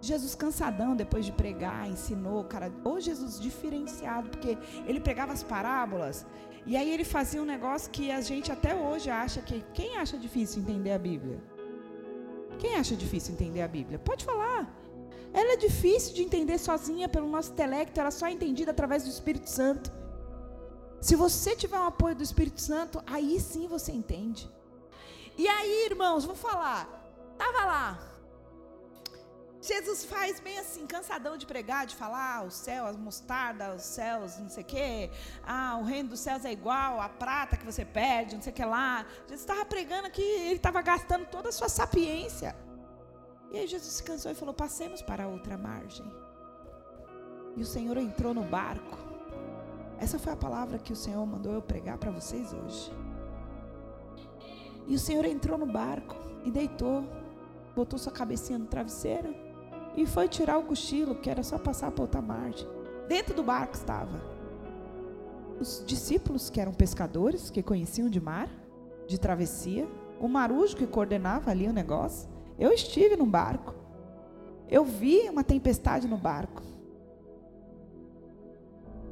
[0.00, 6.26] Jesus cansadão depois de pregar, ensinou, cara, ou Jesus diferenciado, porque ele pregava as parábolas,
[6.64, 10.16] e aí ele fazia um negócio que a gente até hoje acha que quem acha
[10.16, 11.42] difícil entender a Bíblia?
[12.58, 13.98] Quem acha difícil entender a Bíblia?
[13.98, 14.72] Pode falar.
[15.32, 19.10] Ela é difícil de entender sozinha pelo nosso intelecto, ela só é entendida através do
[19.10, 19.99] Espírito Santo.
[21.00, 24.50] Se você tiver um apoio do Espírito Santo, aí sim você entende.
[25.36, 26.88] E aí, irmãos, vou falar.
[27.38, 28.10] Tava lá,
[29.62, 33.88] Jesus faz bem assim, cansadão de pregar, de falar, ah, o céu, as mostardas, os
[33.88, 35.10] céus, não sei o quê.
[35.44, 38.56] Ah, o reino dos céus é igual a prata que você pede, não sei o
[38.56, 39.04] que lá.
[39.24, 42.56] Jesus estava pregando aqui, ele estava gastando toda a sua sapiência.
[43.50, 46.10] E aí Jesus se cansou e falou: passemos para outra margem.
[47.54, 49.09] E o Senhor entrou no barco.
[50.00, 52.90] Essa foi a palavra que o Senhor mandou eu pregar para vocês hoje.
[54.88, 57.04] E o Senhor entrou no barco e deitou,
[57.76, 59.34] botou sua cabecinha no travesseiro
[59.94, 62.66] e foi tirar o cochilo, que era só passar para outra margem.
[63.06, 64.40] Dentro do barco estava
[65.60, 68.48] os discípulos, que eram pescadores, que conheciam de mar,
[69.06, 69.86] de travessia,
[70.18, 72.30] o marujo que coordenava ali o negócio.
[72.58, 73.74] Eu estive no barco.
[74.68, 76.62] Eu vi uma tempestade no barco.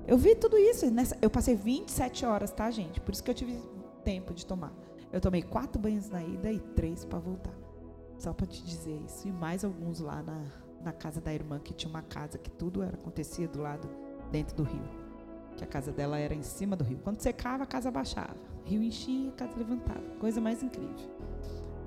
[0.08, 0.90] Eu vi tudo isso.
[0.90, 2.98] Nessa, eu passei 27 horas, tá, gente?
[2.98, 3.60] Por isso que eu tive
[4.02, 4.72] tempo de tomar.
[5.12, 7.52] Eu tomei quatro banhos na ida e três para voltar.
[8.18, 9.28] Só para te dizer isso.
[9.28, 10.46] E mais alguns lá na,
[10.82, 13.86] na casa da irmã, que tinha uma casa que tudo era acontecia do lado
[14.32, 14.88] dentro do rio.
[15.58, 17.00] Que a casa dela era em cima do rio.
[17.04, 18.36] Quando secava, a casa baixava.
[18.64, 20.00] O rio enchia, a casa levantava.
[20.18, 20.96] Coisa mais incrível.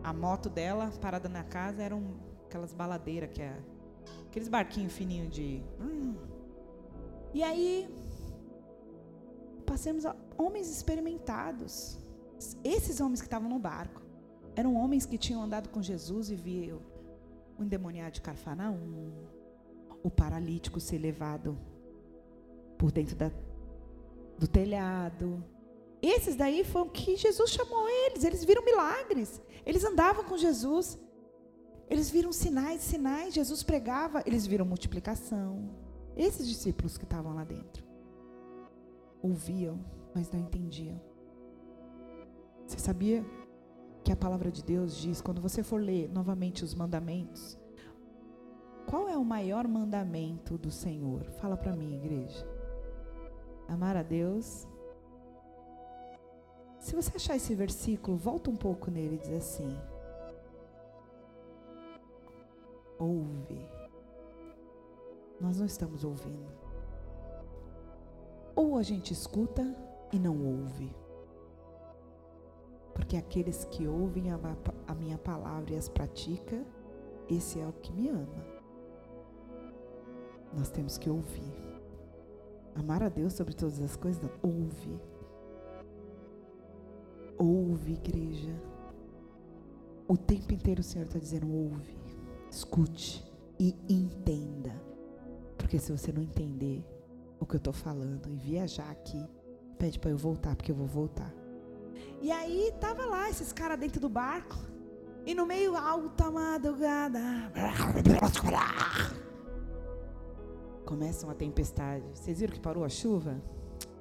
[0.04, 2.04] A moto dela, parada na casa, eram
[2.46, 3.58] aquelas baladeiras que é
[4.28, 5.64] aqueles barquinhos fininhos de.
[5.80, 6.16] Hum.
[7.34, 7.90] E aí
[9.72, 11.98] passamos a homens experimentados.
[12.62, 14.02] Esses homens que estavam no barco
[14.54, 16.82] eram homens que tinham andado com Jesus e viam
[17.58, 19.14] o endemoniado de Carfanaum,
[20.04, 21.58] o paralítico ser levado
[22.78, 23.32] por dentro da,
[24.38, 25.42] do telhado.
[26.02, 31.00] Esses daí foram que Jesus chamou eles, eles viram milagres, eles andavam com Jesus,
[31.90, 35.70] eles viram sinais, sinais, Jesus pregava, eles viram multiplicação.
[36.18, 37.91] Esses discípulos que estavam lá dentro
[39.22, 39.80] ouviam,
[40.14, 41.00] mas não entendiam.
[42.66, 43.26] Você sabia
[44.04, 47.60] que a palavra de Deus diz, quando você for ler novamente os mandamentos,
[48.88, 51.24] qual é o maior mandamento do Senhor?
[51.40, 52.46] Fala para mim, igreja.
[53.68, 54.68] Amar a Deus.
[56.80, 59.78] Se você achar esse versículo, volta um pouco nele e diz assim:
[62.98, 63.66] Ouve.
[65.40, 66.61] Nós não estamos ouvindo.
[68.56, 69.64] Ou a gente escuta
[70.12, 70.94] e não ouve.
[72.94, 76.66] Porque aqueles que ouvem a, minha palavra e as praticam,
[77.30, 78.46] esse é o que me ama.
[80.54, 81.54] Nós temos que ouvir.
[82.76, 84.32] Amar a Deus sobre todas as coisas, não.
[84.44, 85.00] ouve.
[87.38, 88.54] Ouve, igreja.
[90.08, 91.98] O tempo inteiro o Senhor está dizendo: ouve,
[92.50, 93.26] escute
[93.58, 94.74] e entenda.
[95.58, 96.84] Porque se você não entender
[97.42, 99.28] o que eu estou falando e viajar aqui,
[99.78, 101.34] pede para eu voltar, porque eu vou voltar.
[102.22, 104.56] E aí tava lá esses caras dentro do barco.
[105.26, 107.20] E no meio alta madrugada.
[110.86, 112.06] Começa uma tempestade.
[112.14, 113.42] Vocês viram que parou a chuva?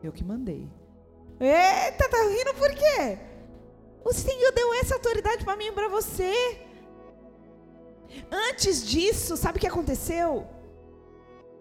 [0.02, 0.70] Eu que mandei.
[1.38, 3.18] Eita, tá rindo por quê?
[4.04, 6.60] O Senhor deu essa autoridade para mim e para você.
[8.30, 10.46] Antes disso, sabe o que aconteceu?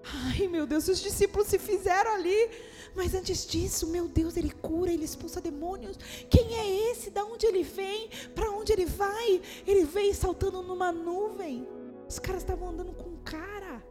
[0.04, 2.50] Ai, meu Deus, os discípulos se fizeram ali
[2.96, 5.98] mas antes disso, meu Deus, ele cura, ele expulsa demônios.
[6.30, 7.10] Quem é esse?
[7.10, 8.10] Da onde ele vem?
[8.36, 9.42] Para onde ele vai?
[9.66, 11.68] Ele veio saltando numa nuvem.
[12.08, 13.84] Os caras estavam andando com cara.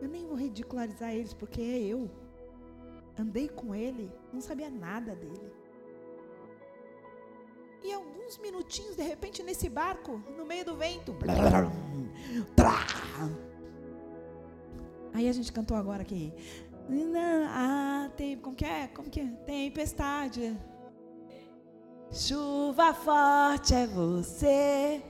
[0.00, 2.10] Eu nem vou ridicularizar eles, porque é eu.
[3.16, 5.52] Andei com ele, não sabia nada dele.
[7.82, 11.14] E alguns minutinhos, de repente, nesse barco, no meio do vento.
[15.14, 16.32] Aí a gente cantou agora aqui.
[17.48, 18.88] Ah, tem, como que é?
[18.88, 19.26] Como que é?
[19.46, 20.58] Tempestade.
[22.10, 25.00] Chuva forte é você.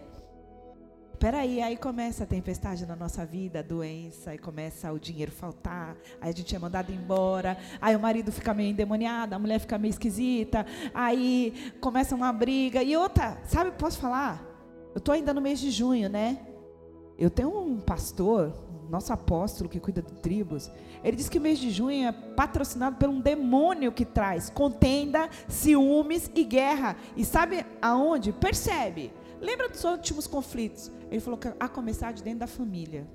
[1.19, 5.97] Peraí, aí começa a tempestade na nossa vida, a doença, aí começa o dinheiro faltar,
[6.21, 9.79] aí a gente é mandado embora, aí o marido fica meio endemoniado, a mulher fica
[9.79, 12.83] meio esquisita, aí começa uma briga.
[12.83, 14.45] E outra, sabe, posso falar?
[14.95, 16.39] Eu estou ainda no mês de junho, né?
[17.17, 18.53] Eu tenho um pastor,
[18.89, 20.71] nosso apóstolo que cuida de tribos,
[21.03, 25.29] ele diz que o mês de junho é patrocinado por um demônio que traz contenda,
[25.49, 26.97] ciúmes e guerra.
[27.17, 28.33] E sabe aonde?
[28.33, 29.13] Percebe.
[29.41, 30.91] Lembra dos últimos conflitos?
[31.11, 33.07] Ele falou que a começar de dentro da família.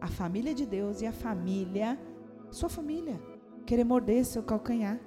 [0.00, 1.98] A família de Deus e a família,
[2.50, 3.20] sua família,
[3.64, 4.98] querer morder seu calcanhar.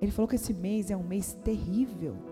[0.00, 2.27] Ele falou que esse mês é um mês terrível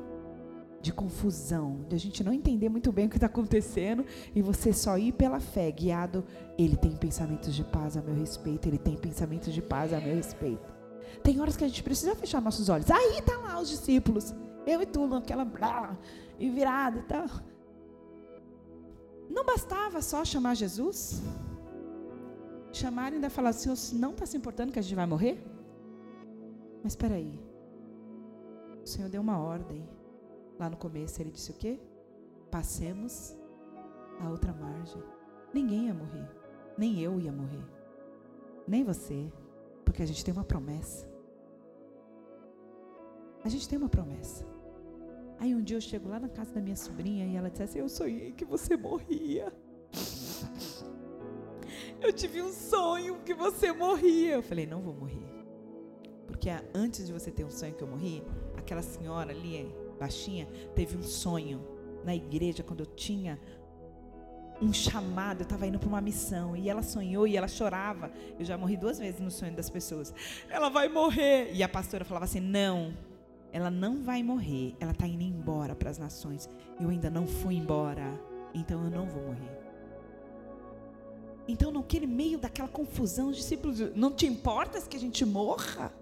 [0.80, 4.72] de confusão, de a gente não entender muito bem o que está acontecendo e você
[4.72, 6.24] só ir pela fé, guiado.
[6.56, 10.14] Ele tem pensamentos de paz a meu respeito, ele tem pensamentos de paz a meu
[10.14, 10.74] respeito.
[11.22, 12.90] Tem horas que a gente precisa fechar nossos olhos.
[12.90, 14.34] Aí tá lá os discípulos,
[14.66, 15.96] eu e tu, naquela blá,
[16.38, 17.26] e virado e tal.
[19.28, 21.22] Não bastava só chamar Jesus?
[22.72, 25.44] Chamar e ainda falar assim, não está se importando que a gente vai morrer?
[26.82, 27.40] Mas espera aí.
[28.84, 29.95] O Senhor deu uma ordem.
[30.58, 31.78] Lá no começo ele disse o quê?
[32.50, 33.36] Passemos
[34.20, 35.02] a outra margem.
[35.52, 36.28] Ninguém ia morrer.
[36.76, 37.64] Nem eu ia morrer.
[38.66, 39.30] Nem você.
[39.84, 41.08] Porque a gente tem uma promessa.
[43.44, 44.44] A gente tem uma promessa.
[45.38, 47.78] Aí um dia eu chego lá na casa da minha sobrinha e ela disse assim:
[47.78, 49.52] Eu sonhei que você morria.
[51.98, 54.34] Eu tive um sonho que você morria.
[54.34, 55.26] Eu falei: Não vou morrer.
[56.26, 58.22] Porque antes de você ter um sonho que eu morri,
[58.56, 61.64] aquela senhora ali, baixinha, teve um sonho
[62.04, 63.38] na igreja quando eu tinha
[64.60, 68.10] um chamado, eu estava indo para uma missão e ela sonhou e ela chorava.
[68.38, 70.14] Eu já morri duas vezes no sonho das pessoas.
[70.48, 71.50] Ela vai morrer.
[71.52, 72.94] E a pastora falava assim: Não,
[73.52, 74.74] ela não vai morrer.
[74.80, 76.48] Ela está indo embora para as nações.
[76.80, 78.18] Eu ainda não fui embora.
[78.54, 79.66] Então eu não vou morrer.
[81.48, 85.92] Então, naquele meio daquela confusão, os discípulos, não te importas que a gente morra?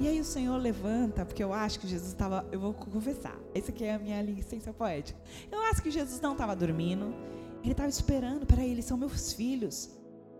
[0.00, 3.70] E aí o Senhor levanta, porque eu acho que Jesus estava, eu vou confessar, essa
[3.70, 5.20] aqui é a minha licença poética.
[5.52, 7.14] Eu acho que Jesus não estava dormindo,
[7.62, 9.90] ele estava esperando, para eles são meus filhos.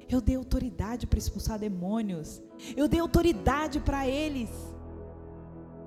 [0.08, 2.42] Eu dei autoridade para expulsar demônios.
[2.74, 4.48] Eu dei autoridade para eles.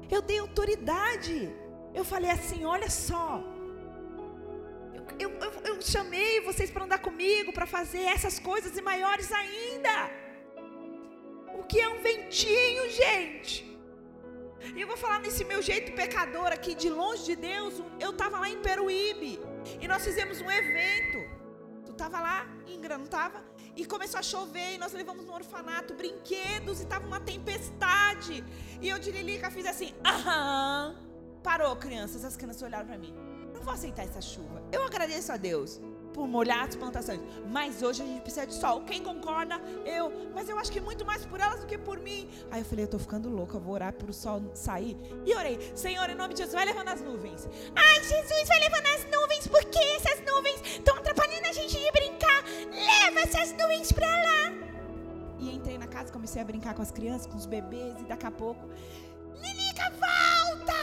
[0.09, 1.51] Eu dei autoridade.
[1.95, 3.43] Eu falei assim: olha só.
[5.19, 10.22] Eu, eu, eu chamei vocês para andar comigo, para fazer essas coisas e maiores ainda.
[11.53, 13.73] O que é um ventinho, gente?
[14.75, 17.75] E eu vou falar nesse meu jeito pecador aqui, de longe de Deus.
[17.99, 19.39] Eu estava lá em Peruíbe.
[19.79, 21.19] E nós fizemos um evento.
[21.85, 23.43] Tu estava lá, Ingra, não estava?
[23.75, 24.73] E começou a chover.
[24.75, 26.79] E nós levamos no orfanato brinquedos.
[26.79, 28.43] E estava uma tempestade.
[28.81, 30.95] E eu de Lilica fiz assim: aham.
[31.43, 32.23] Parou, crianças.
[32.23, 33.13] As crianças olharam para mim.
[33.53, 34.63] Não vou aceitar essa chuva.
[34.71, 35.79] Eu agradeço a Deus
[36.13, 37.19] por molhar as plantações.
[37.49, 38.81] Mas hoje a gente precisa de sol.
[38.81, 39.59] Quem concorda?
[39.85, 40.31] Eu.
[40.33, 42.29] Mas eu acho que muito mais por elas do que por mim.
[42.51, 44.95] Aí eu falei, eu tô ficando louca, eu vou orar para o sol sair.
[45.25, 47.47] E orei, Senhor, em nome de Jesus, vai levando as nuvens.
[47.75, 52.43] Ai, Jesus, vai levando as nuvens, porque essas nuvens estão atrapalhando a gente de brincar.
[52.71, 54.53] Leva essas nuvens para lá.
[55.39, 58.25] E entrei na casa, comecei a brincar com as crianças, com os bebês, e daqui
[58.25, 58.69] a pouco.
[59.35, 60.73] Lilica, volta!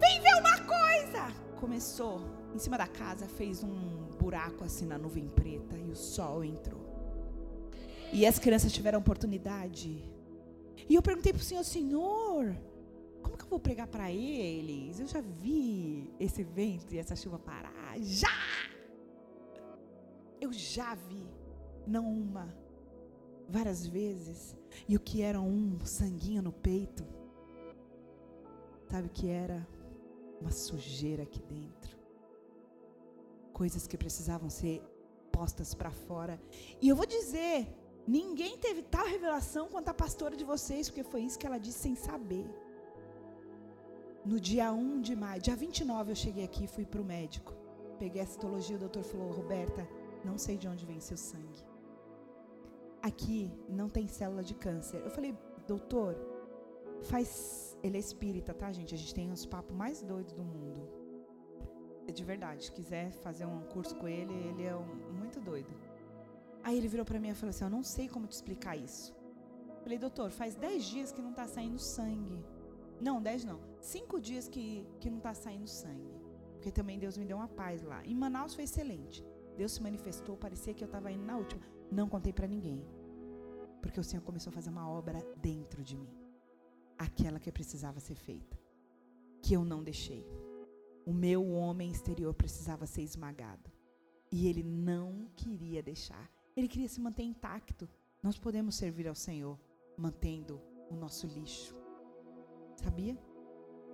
[0.00, 1.32] Vem ver uma coisa!
[1.60, 6.44] Começou em cima da casa, fez um buraco assim na nuvem preta e o sol
[6.44, 6.86] entrou.
[8.12, 10.02] E as crianças tiveram oportunidade.
[10.88, 12.56] E eu perguntei para o Senhor, Senhor,
[13.22, 14.98] como que eu vou pregar para eles?
[14.98, 17.98] Eu já vi esse vento e essa chuva parar.
[18.00, 18.28] Já!
[20.40, 21.26] Eu já vi.
[21.86, 22.54] Não uma,
[23.48, 24.56] várias vezes.
[24.86, 27.04] E o que era um sanguinho no peito?
[28.90, 29.66] Sabe o que era?
[30.40, 31.97] Uma sujeira aqui dentro
[33.60, 34.74] coisas que precisavam ser
[35.36, 36.34] postas para fora.
[36.82, 37.56] E eu vou dizer,
[38.06, 41.80] ninguém teve tal revelação quanto a pastora de vocês, porque foi isso que ela disse
[41.86, 42.46] sem saber.
[44.24, 47.52] No dia 1 de maio, dia 29 eu cheguei aqui e fui para o médico.
[47.98, 49.82] Peguei a citologia, o doutor falou, Roberta,
[50.24, 51.64] não sei de onde vem seu sangue.
[53.02, 55.00] Aqui não tem célula de câncer.
[55.04, 56.16] Eu falei, doutor,
[57.10, 57.76] faz.
[57.82, 58.94] Ele é espírita, tá, gente?
[58.94, 60.97] A gente tem os papos mais doidos do mundo
[62.12, 65.74] de verdade, se quiser fazer um curso com ele, ele é um, muito doido.
[66.62, 69.14] Aí ele virou para mim e falou assim: Eu não sei como te explicar isso.
[69.82, 72.44] Falei, doutor, faz 10 dias que não está saindo sangue.
[73.00, 73.60] Não, 10 não.
[73.80, 76.12] 5 dias que, que não está saindo sangue.
[76.54, 78.04] Porque também Deus me deu uma paz lá.
[78.04, 79.24] Em Manaus foi excelente.
[79.56, 81.62] Deus se manifestou, parecia que eu estava indo na última.
[81.90, 82.84] Não contei para ninguém.
[83.80, 86.10] Porque o Senhor começou a fazer uma obra dentro de mim.
[86.98, 88.58] Aquela que precisava ser feita.
[89.40, 90.26] Que eu não deixei.
[91.08, 93.72] O meu homem exterior precisava ser esmagado.
[94.30, 96.30] E ele não queria deixar.
[96.54, 97.88] Ele queria se manter intacto.
[98.22, 99.58] Nós podemos servir ao Senhor
[99.96, 101.74] mantendo o nosso lixo.
[102.76, 103.16] Sabia?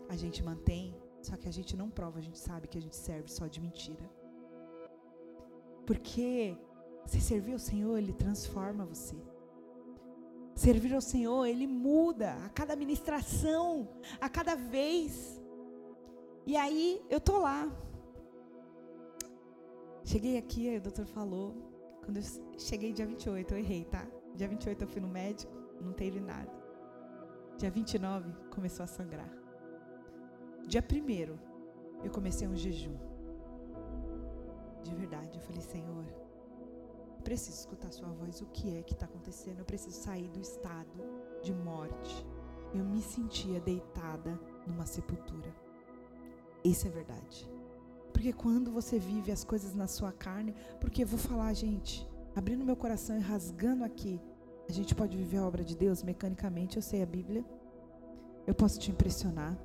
[0.09, 0.93] A gente mantém,
[1.23, 3.61] só que a gente não prova, a gente sabe que a gente serve só de
[3.61, 4.11] mentira.
[5.87, 6.59] Porque
[7.07, 9.15] se servir ao Senhor, Ele transforma você.
[10.57, 13.89] Servir ao Senhor, Ele muda a cada ministração,
[14.21, 15.44] a cada vez.
[16.47, 17.71] E aí eu tô lá.
[20.05, 21.55] Cheguei aqui, aí o doutor falou.
[22.05, 22.23] Quando eu
[22.59, 24.07] cheguei dia 28, eu errei, tá?
[24.35, 26.53] Dia 28 eu fui no médico, não teve nada.
[27.57, 29.31] Dia 29 começou a sangrar.
[30.67, 32.97] Dia 1 eu comecei um jejum.
[34.83, 36.05] De verdade, eu falei, Senhor,
[37.23, 38.43] preciso escutar sua voz.
[38.43, 39.61] O que é que está acontecendo?
[39.61, 41.03] Eu preciso sair do estado
[41.43, 42.27] de morte.
[42.75, 45.64] Eu me sentia deitada numa sepultura.
[46.65, 47.49] Isso é verdade.
[48.13, 52.77] Porque quando você vive as coisas na sua carne, porque vou falar, gente, abrindo meu
[52.77, 54.21] coração e rasgando aqui,
[54.69, 56.77] a gente pode viver a obra de Deus mecanicamente.
[56.77, 57.45] Eu sei a Bíblia.
[58.47, 59.59] Eu posso te impressionar.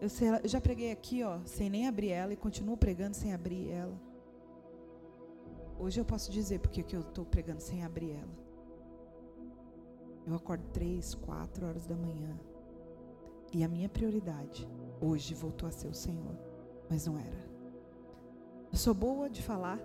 [0.00, 3.32] Eu, sei, eu já preguei aqui, ó, sem nem abrir ela e continuo pregando sem
[3.32, 3.98] abrir ela.
[5.78, 8.38] Hoje eu posso dizer porque que eu estou pregando sem abrir ela.
[10.26, 12.38] Eu acordo três, quatro horas da manhã.
[13.52, 14.68] E a minha prioridade
[15.00, 16.36] hoje voltou a ser o Senhor,
[16.88, 17.50] mas não era.
[18.70, 19.80] Eu sou boa de falar,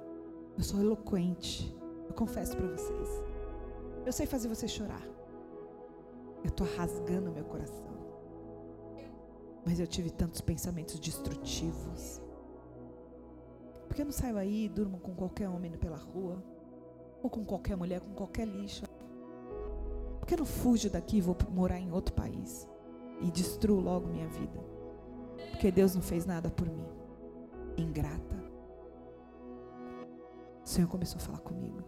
[0.56, 1.76] eu sou eloquente,
[2.08, 3.10] eu confesso para vocês.
[4.06, 5.02] Eu sei fazer você chorar.
[6.44, 7.96] Eu estou rasgando meu coração.
[9.66, 12.22] Mas eu tive tantos pensamentos destrutivos.
[13.88, 16.44] Porque eu não saio aí e durmo com qualquer homem pela rua,
[17.24, 18.86] ou com qualquer mulher, com qualquer lixo.
[20.20, 22.68] Porque eu não fujo daqui e vou morar em outro país
[23.22, 24.60] e destruo logo minha vida.
[25.52, 26.86] Porque Deus não fez nada por mim.
[27.78, 28.44] Ingrata.
[30.64, 31.84] O Senhor começou a falar comigo.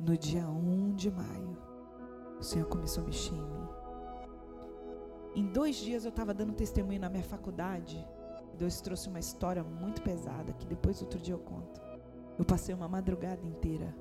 [0.00, 1.56] No dia 1 de maio,
[2.38, 3.68] o Senhor começou a mexer em mim.
[5.36, 8.06] Em dois dias eu estava dando testemunho na minha faculdade.
[8.56, 11.80] Deus trouxe uma história muito pesada que depois outro dia eu conto.
[12.38, 13.94] Eu passei uma madrugada inteira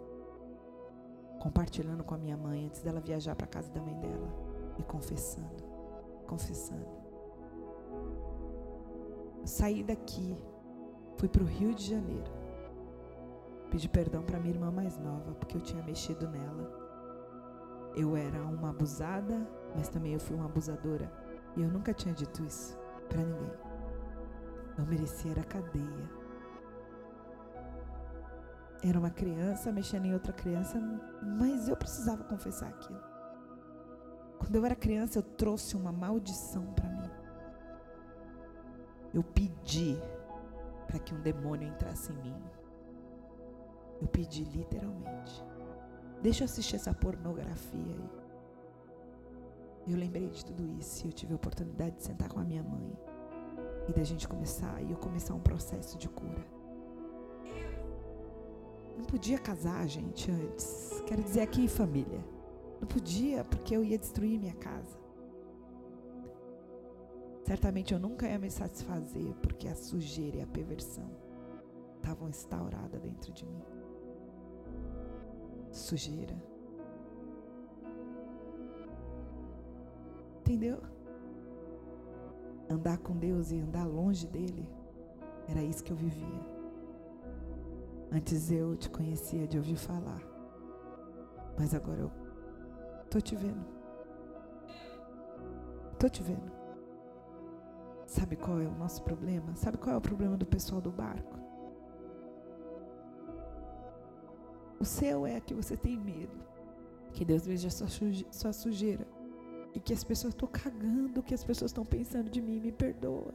[1.44, 4.30] compartilhando com a minha mãe antes dela viajar para a casa da mãe dela
[4.78, 5.62] e confessando,
[6.24, 6.88] confessando.
[9.40, 10.38] Eu saí daqui,
[11.18, 12.32] fui para o Rio de Janeiro.
[13.70, 16.72] Pedi perdão para minha irmã mais nova, porque eu tinha mexido nela.
[17.96, 21.12] Eu era uma abusada, mas também eu fui uma abusadora.
[21.56, 22.78] E eu nunca tinha dito isso
[23.10, 23.52] para ninguém.
[24.78, 26.10] Eu merecia a cadeia.
[28.84, 30.80] Era uma criança mexendo em outra criança,
[31.22, 33.13] mas eu precisava confessar aquilo.
[34.44, 37.10] Quando eu era criança, eu trouxe uma maldição para mim.
[39.14, 39.96] Eu pedi
[40.86, 42.44] para que um demônio entrasse em mim.
[44.02, 45.42] Eu pedi literalmente.
[46.22, 48.10] Deixa eu assistir essa pornografia aí.
[49.88, 52.64] Eu lembrei de tudo isso e eu tive a oportunidade de sentar com a minha
[52.64, 53.00] mãe
[53.88, 56.46] e da gente começar e eu começar um processo de cura.
[58.98, 61.02] Não podia casar, gente, antes.
[61.06, 62.33] Quero dizer aqui, família.
[62.80, 64.98] Não podia porque eu ia destruir minha casa.
[67.46, 71.10] Certamente eu nunca ia me satisfazer porque a sujeira e a perversão
[71.96, 73.64] estavam instauradas dentro de mim.
[75.72, 76.36] Sujeira.
[80.40, 80.82] Entendeu?
[82.70, 84.68] Andar com Deus e andar longe dele,
[85.48, 86.54] era isso que eu vivia.
[88.12, 90.22] Antes eu te conhecia de ouvir falar,
[91.58, 92.23] mas agora eu
[93.14, 93.64] tô te vendo.
[96.00, 96.52] Tô te vendo.
[98.08, 99.56] Sabe qual é o nosso problema?
[99.56, 101.38] Sabe qual é o problema do pessoal do barco?
[104.80, 106.36] O seu é que você tem medo.
[107.12, 107.88] Que Deus veja sua,
[108.32, 109.08] sua sujeira.
[109.76, 112.60] E que as pessoas estão cagando o que as pessoas estão pensando de mim.
[112.60, 113.34] Me perdoa.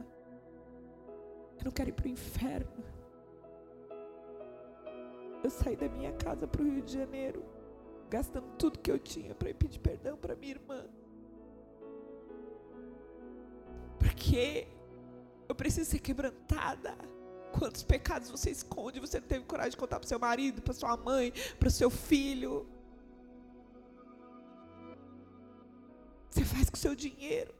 [1.57, 2.83] Eu não quero ir para o inferno.
[5.41, 7.41] Eu saí da minha casa para o Rio de Janeiro,
[8.09, 10.85] gastando tudo que eu tinha para pedir perdão para minha irmã.
[13.99, 14.67] Porque
[15.47, 16.97] eu preciso ser quebrantada.
[17.57, 18.99] Quantos pecados você esconde?
[18.99, 22.67] Você não teve coragem de contar para seu marido, para sua mãe, para seu filho?
[26.29, 27.53] Você faz com o seu dinheiro.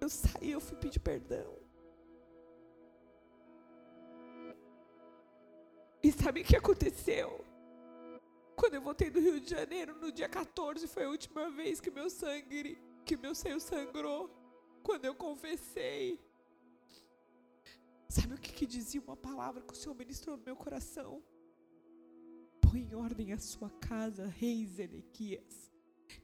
[0.00, 1.56] Eu saí, eu fui pedir perdão.
[6.02, 7.44] E sabe o que aconteceu?
[8.58, 11.92] Quando eu voltei do Rio de Janeiro, no dia 14, foi a última vez que
[11.92, 14.28] meu sangue, que meu seio sangrou
[14.82, 16.18] quando eu confessei.
[18.08, 21.22] Sabe o que, que dizia uma palavra que o Senhor ministrou no meu coração?
[22.60, 25.70] Põe em ordem a sua casa, rei Zedequias.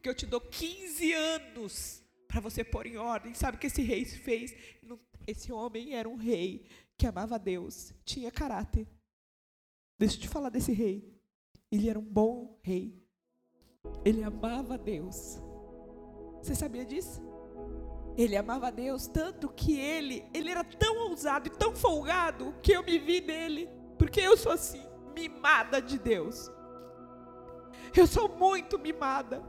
[0.01, 3.33] Que eu te dou 15 anos para você pôr em ordem.
[3.33, 4.53] Sabe o que esse rei fez?
[5.25, 6.67] Esse homem era um rei
[6.97, 8.85] que amava Deus, tinha caráter.
[9.97, 11.14] Deixa eu te falar desse rei.
[11.75, 12.97] Ele era um bom rei.
[14.05, 15.41] Ele amava Deus.
[16.41, 17.21] Você sabia disso?
[18.17, 22.81] Ele amava Deus tanto que ele, ele era tão ousado e tão folgado que eu
[22.81, 24.81] me vi nele, porque eu sou assim,
[25.13, 26.49] mimada de Deus.
[27.93, 29.43] Eu sou muito mimada.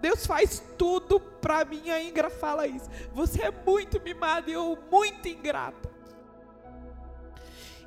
[0.00, 2.88] Deus faz tudo para mim, a Ingra fala isso.
[3.12, 5.90] Você é muito mimada e eu muito ingrata.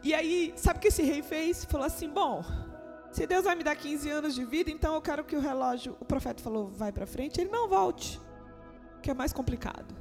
[0.04, 1.64] E aí, sabe o que esse rei fez?
[1.64, 2.44] Falou assim: bom,
[3.12, 5.98] se Deus vai me dar 15 anos de vida, então eu quero que o relógio.
[6.00, 7.42] O profeta falou: vai para frente.
[7.42, 8.20] Ele não volte,
[9.04, 9.94] que é mais complicado.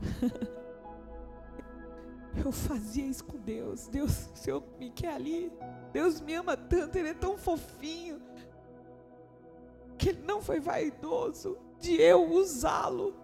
[2.44, 3.88] eu fazia isso com Deus.
[3.88, 5.50] Deus, o Senhor me quer ali.
[5.92, 8.20] Deus me ama tanto, Ele é tão fofinho.
[9.96, 13.14] Que Ele não foi vaidoso de eu usá-lo.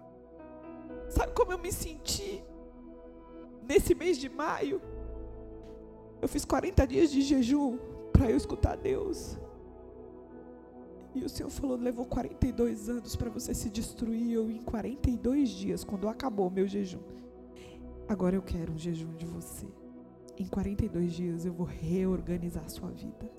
[1.09, 2.43] Sabe como eu me senti
[3.67, 4.81] nesse mês de maio?
[6.19, 7.90] Eu fiz 40 dias de jejum
[8.21, 9.35] para eu escutar Deus.
[11.15, 14.31] E o Senhor falou: levou 42 anos para você se destruir.
[14.31, 17.01] Eu, em 42 dias, quando acabou meu jejum,
[18.07, 19.65] agora eu quero um jejum de você.
[20.37, 23.29] Em 42 dias eu vou reorganizar a sua vida.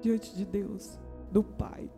[0.00, 0.98] Diante de Deus,
[1.30, 1.88] do Pai,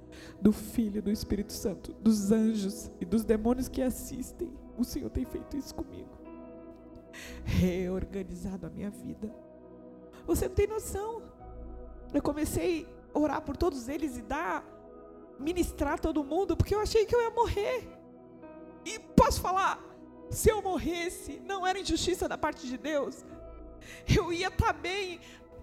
[0.42, 5.24] do Filho, do Espírito Santo, dos anjos e dos demônios que assistem, o Senhor tem
[5.24, 6.22] feito isso comigo
[7.44, 9.32] reorganizado a minha vida.
[10.26, 11.22] Você não tem noção.
[12.12, 14.64] Eu comecei a orar por todos eles e dar,
[15.38, 17.88] ministrar todo mundo, porque eu achei que eu ia morrer.
[18.84, 19.82] E posso falar,
[20.30, 23.24] se eu morresse, não era injustiça da parte de Deus.
[24.06, 25.20] Eu ia estar tá bem,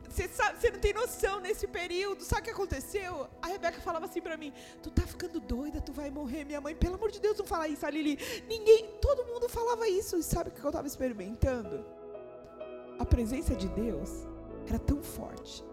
[0.10, 2.24] você, não tem noção nesse período.
[2.24, 3.30] Sabe o que aconteceu?
[3.42, 4.52] A Rebeca falava assim para mim:
[4.82, 6.44] Tu tá ficando doida, tu vai morrer.
[6.44, 8.18] Minha mãe, pelo amor de Deus, não fala isso, a Lili.
[8.48, 10.18] Ninguém, todo mundo falava isso.
[10.18, 11.86] E sabe o que eu estava experimentando?
[12.98, 14.28] A presença de Deus
[14.70, 15.64] era tão forte,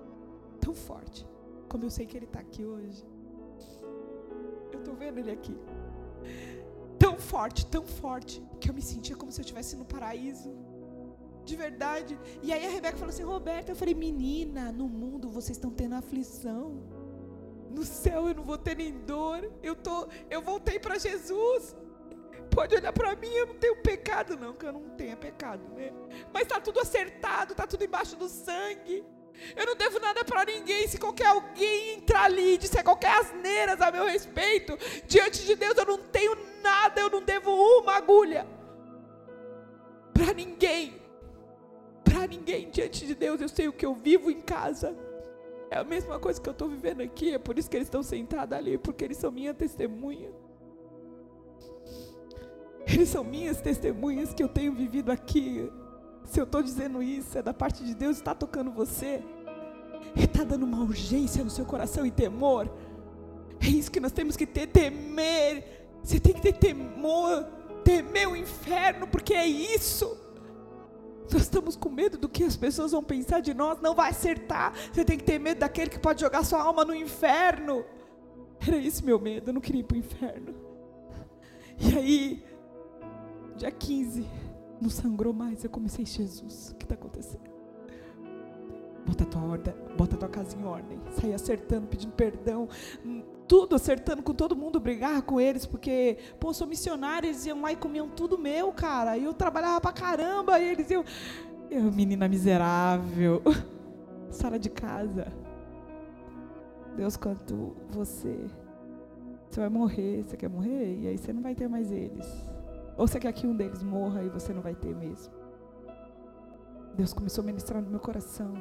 [0.61, 1.27] tão forte,
[1.69, 3.05] como eu sei que Ele está aqui hoje.
[4.73, 5.57] Eu estou vendo Ele aqui.
[6.99, 10.51] Tão forte, tão forte, que eu me sentia como se eu estivesse no paraíso
[11.45, 12.19] de verdade.
[12.43, 15.95] E aí a Rebeca falou assim: Roberta, eu falei, menina, no mundo vocês estão tendo
[15.95, 16.83] aflição.
[17.71, 19.51] No céu eu não vou ter nem dor.
[19.63, 21.77] Eu tô, eu voltei para Jesus.
[22.51, 25.93] Pode olhar para mim, eu não tenho pecado, não, que eu não tenha pecado, né?
[26.33, 29.05] Mas está tudo acertado, está tudo embaixo do sangue.
[29.55, 30.89] Eu não devo nada para ninguém.
[30.89, 35.77] Se qualquer alguém entrar ali e disser qualquer asneiras a meu respeito, diante de Deus
[35.77, 38.47] eu não tenho nada, eu não devo uma agulha
[40.15, 41.07] para ninguém
[42.17, 43.41] para ninguém diante de Deus.
[43.41, 44.97] Eu sei o que eu vivo em casa.
[45.71, 47.35] É a mesma coisa que eu estou vivendo aqui.
[47.35, 50.31] É por isso que eles estão sentados ali, porque eles são minha testemunha.
[52.97, 55.71] Eles são minhas testemunhas que eu tenho vivido aqui.
[56.25, 59.23] Se eu estou dizendo isso, é da parte de Deus, está tocando você.
[60.17, 62.71] Está dando uma urgência no seu coração e temor.
[63.61, 65.89] É isso que nós temos que ter, temer.
[66.03, 67.45] Você tem que ter temor,
[67.85, 70.17] temer o inferno, porque é isso.
[71.31, 74.73] Nós estamos com medo do que as pessoas vão pensar de nós, não vai acertar.
[74.93, 77.85] Você tem que ter medo daquele que pode jogar sua alma no inferno.
[78.67, 80.55] Era esse meu medo, eu não queria ir para o inferno.
[81.79, 82.45] E aí,
[83.57, 84.27] dia 15,
[84.81, 85.65] não sangrou mais.
[85.65, 87.57] Eu comecei, Jesus, o que está acontecendo?
[89.07, 90.99] Bota a tua ordem, bota a tua casa em ordem.
[91.13, 92.69] Saí acertando, pedindo perdão,
[93.47, 97.73] tudo acertando com todo mundo, brigar com eles, porque, pô, sou missionário, eles iam lá
[97.73, 99.17] e comiam tudo meu, cara.
[99.17, 101.05] E eu trabalhava pra caramba, e eles iam.
[101.71, 103.43] Eu, menina miserável,
[104.31, 105.33] sala de casa.
[106.97, 108.37] Deus, quanto você.
[109.49, 112.27] Você vai morrer, você quer morrer, e aí você não vai ter mais eles.
[112.97, 115.33] Ou você quer que um deles morra e você não vai ter mesmo.
[116.95, 118.55] Deus começou a ministrar no meu coração,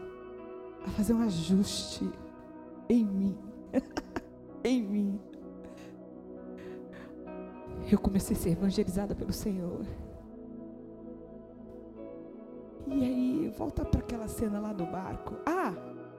[0.85, 2.09] a fazer um ajuste
[2.89, 3.37] em mim.
[4.63, 5.19] em mim.
[7.89, 9.85] Eu comecei a ser evangelizada pelo Senhor.
[12.87, 15.35] E aí, volta para aquela cena lá do barco.
[15.45, 15.73] Ah,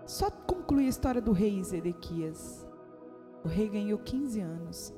[0.07, 2.67] só concluir a história do rei Zedequias.
[3.45, 4.95] O rei ganhou 15 anos.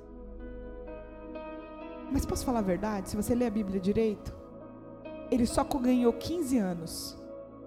[2.10, 3.10] Mas posso falar a verdade?
[3.10, 4.34] Se você ler a Bíblia direito,
[5.30, 7.18] ele só ganhou 15 anos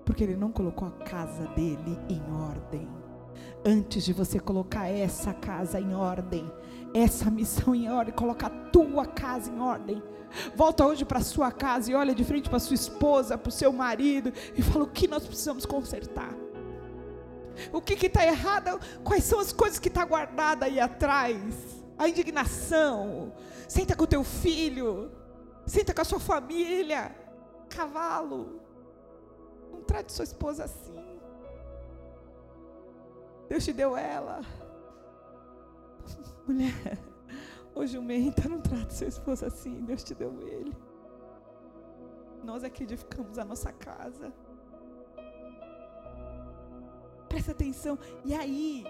[0.03, 3.01] porque ele não colocou a casa dele em ordem
[3.65, 6.51] antes de você colocar essa casa em ordem,
[6.93, 10.01] essa missão em ordem, colocar a tua casa em ordem.
[10.55, 13.71] Volta hoje para sua casa e olha de frente para sua esposa, para o seu
[13.71, 16.33] marido e fala o que nós precisamos consertar.
[17.71, 18.79] O que está errado?
[19.03, 21.80] Quais são as coisas que está guardada aí atrás?
[22.01, 23.31] A indignação.
[23.67, 25.11] Senta com o teu filho.
[25.67, 27.15] Senta com a sua família.
[27.69, 28.59] Cavalo.
[29.71, 30.99] Não trate sua esposa assim.
[33.47, 34.41] Deus te deu ela.
[36.47, 36.97] Mulher,
[37.75, 40.75] Ô jumenta, não trate seu esposo assim, Deus te deu ele.
[42.43, 44.33] Nós aqui edificamos a nossa casa.
[47.29, 47.99] Presta atenção.
[48.25, 48.83] E aí,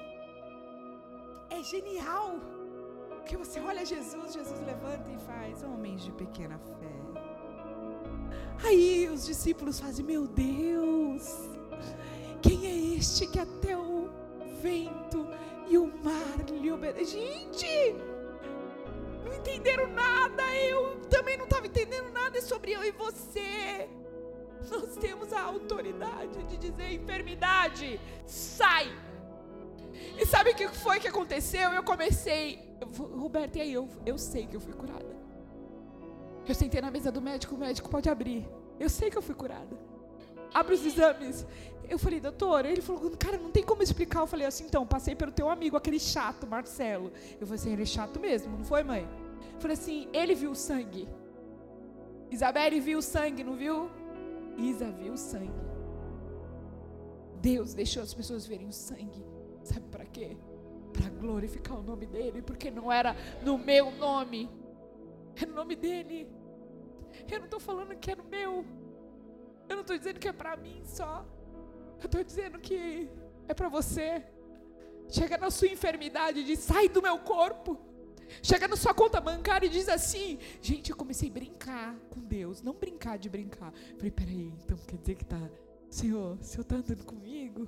[1.49, 2.60] é genial.
[3.21, 6.91] Porque você olha Jesus, Jesus levanta e faz homens de pequena fé.
[8.65, 11.37] Aí os discípulos fazem: Meu Deus,
[12.41, 14.09] quem é este que até o
[14.59, 15.27] vento
[15.69, 17.21] e o mar lhe obedecem?
[17.21, 17.95] Gente,
[19.23, 20.43] não entenderam nada.
[20.55, 23.87] Eu também não estava entendendo nada sobre eu e você.
[24.69, 28.91] Nós temos a autoridade de dizer: enfermidade, sai.
[30.17, 31.69] E sabe o que foi que aconteceu?
[31.71, 33.73] Eu comecei, Roberto, e aí?
[33.73, 35.15] Eu, eu sei que eu fui curada.
[36.47, 38.47] Eu sentei na mesa do médico, o médico pode abrir.
[38.79, 39.77] Eu sei que eu fui curada.
[40.53, 41.45] Abre os exames.
[41.87, 44.21] Eu falei, doutor, ele falou, cara, não tem como explicar.
[44.21, 47.11] Eu falei assim, então, passei pelo teu amigo, aquele chato, Marcelo.
[47.39, 49.07] Eu falei assim, ele é chato mesmo, não foi, mãe?
[49.55, 51.07] Eu falei assim, ele viu o sangue.
[52.29, 53.89] Isabelle viu o sangue, não viu?
[54.57, 55.51] Isa viu o sangue.
[57.41, 59.23] Deus deixou as pessoas verem o sangue.
[59.63, 60.37] Sabe para quê?
[60.93, 64.49] Para glorificar o nome dele, porque não era no meu nome,
[65.41, 66.27] é no nome dele.
[67.29, 68.65] Eu não estou falando que é no meu.
[69.69, 71.25] Eu não estou dizendo que é para mim só.
[71.99, 73.09] Eu estou dizendo que
[73.47, 74.23] é para você.
[75.09, 77.79] Chega na sua enfermidade e diz: sai do meu corpo.
[78.41, 82.61] Chega na sua conta bancária e diz assim: gente, eu comecei a brincar com Deus.
[82.61, 83.73] Não brincar de brincar.
[83.97, 85.49] Falei: peraí, então quer dizer que tá.
[85.89, 87.67] Senhor, o senhor está andando comigo?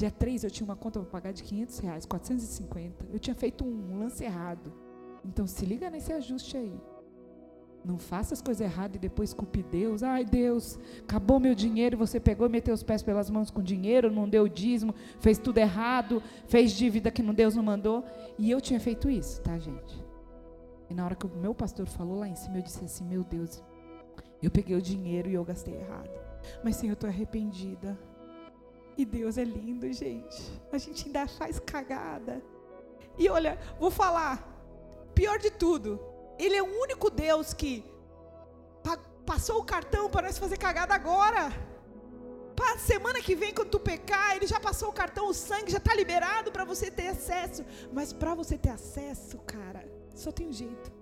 [0.00, 3.04] Dia 3 eu tinha uma conta para pagar de 500 reais, 450.
[3.12, 4.72] Eu tinha feito um lance errado.
[5.22, 6.80] Então se liga nesse ajuste aí.
[7.84, 10.02] Não faça as coisas erradas e depois culpe Deus.
[10.02, 14.10] Ai, Deus, acabou meu dinheiro, você pegou e meteu os pés pelas mãos com dinheiro,
[14.10, 18.02] não deu dízimo, fez tudo errado, fez dívida que Deus não mandou.
[18.38, 20.02] E eu tinha feito isso, tá, gente?
[20.88, 23.22] E na hora que o meu pastor falou lá em cima, eu disse assim: Meu
[23.22, 23.62] Deus,
[24.42, 26.18] eu peguei o dinheiro e eu gastei errado.
[26.64, 27.98] Mas, Senhor, eu estou arrependida.
[29.00, 30.38] E Deus é lindo, gente.
[30.70, 32.42] A gente ainda faz cagada.
[33.16, 34.34] E olha, vou falar.
[35.14, 35.98] Pior de tudo,
[36.38, 37.82] Ele é o único Deus que
[39.24, 41.50] passou o cartão para nós fazer cagada agora.
[42.54, 45.78] Para semana que vem, quando tu pecar, Ele já passou o cartão, o sangue já
[45.78, 47.64] está liberado para você ter acesso.
[47.90, 49.82] Mas para você ter acesso, cara,
[50.14, 50.92] só tem um jeito: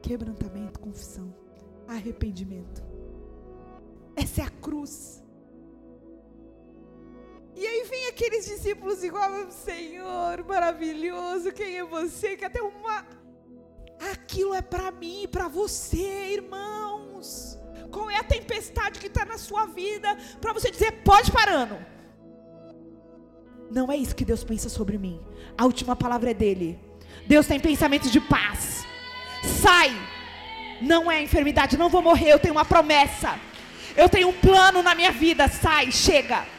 [0.00, 1.34] quebrantamento, confissão,
[1.86, 2.82] arrependimento.
[4.16, 5.25] Essa é a cruz.
[7.56, 12.36] E aí vem aqueles discípulos igual, Senhor, maravilhoso, quem é você?
[12.36, 13.06] Que até uma.
[14.12, 17.58] Aquilo é para mim e para você, irmãos.
[17.90, 21.78] Qual é a tempestade que está na sua vida para você dizer, pode parando?
[23.70, 25.18] Não é isso que Deus pensa sobre mim.
[25.56, 26.78] A última palavra é dele.
[27.26, 28.84] Deus tem pensamentos de paz.
[29.62, 29.90] Sai.
[30.82, 33.40] Não é enfermidade, não vou morrer, eu tenho uma promessa.
[33.96, 35.48] Eu tenho um plano na minha vida.
[35.48, 36.55] Sai, chega.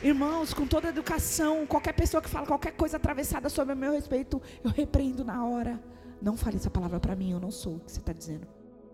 [0.00, 4.40] Irmãos, com toda educação, qualquer pessoa que fala qualquer coisa atravessada sobre o meu respeito,
[4.62, 5.82] eu repreendo na hora.
[6.22, 8.46] Não fale essa palavra para mim, eu não sou o que você está dizendo.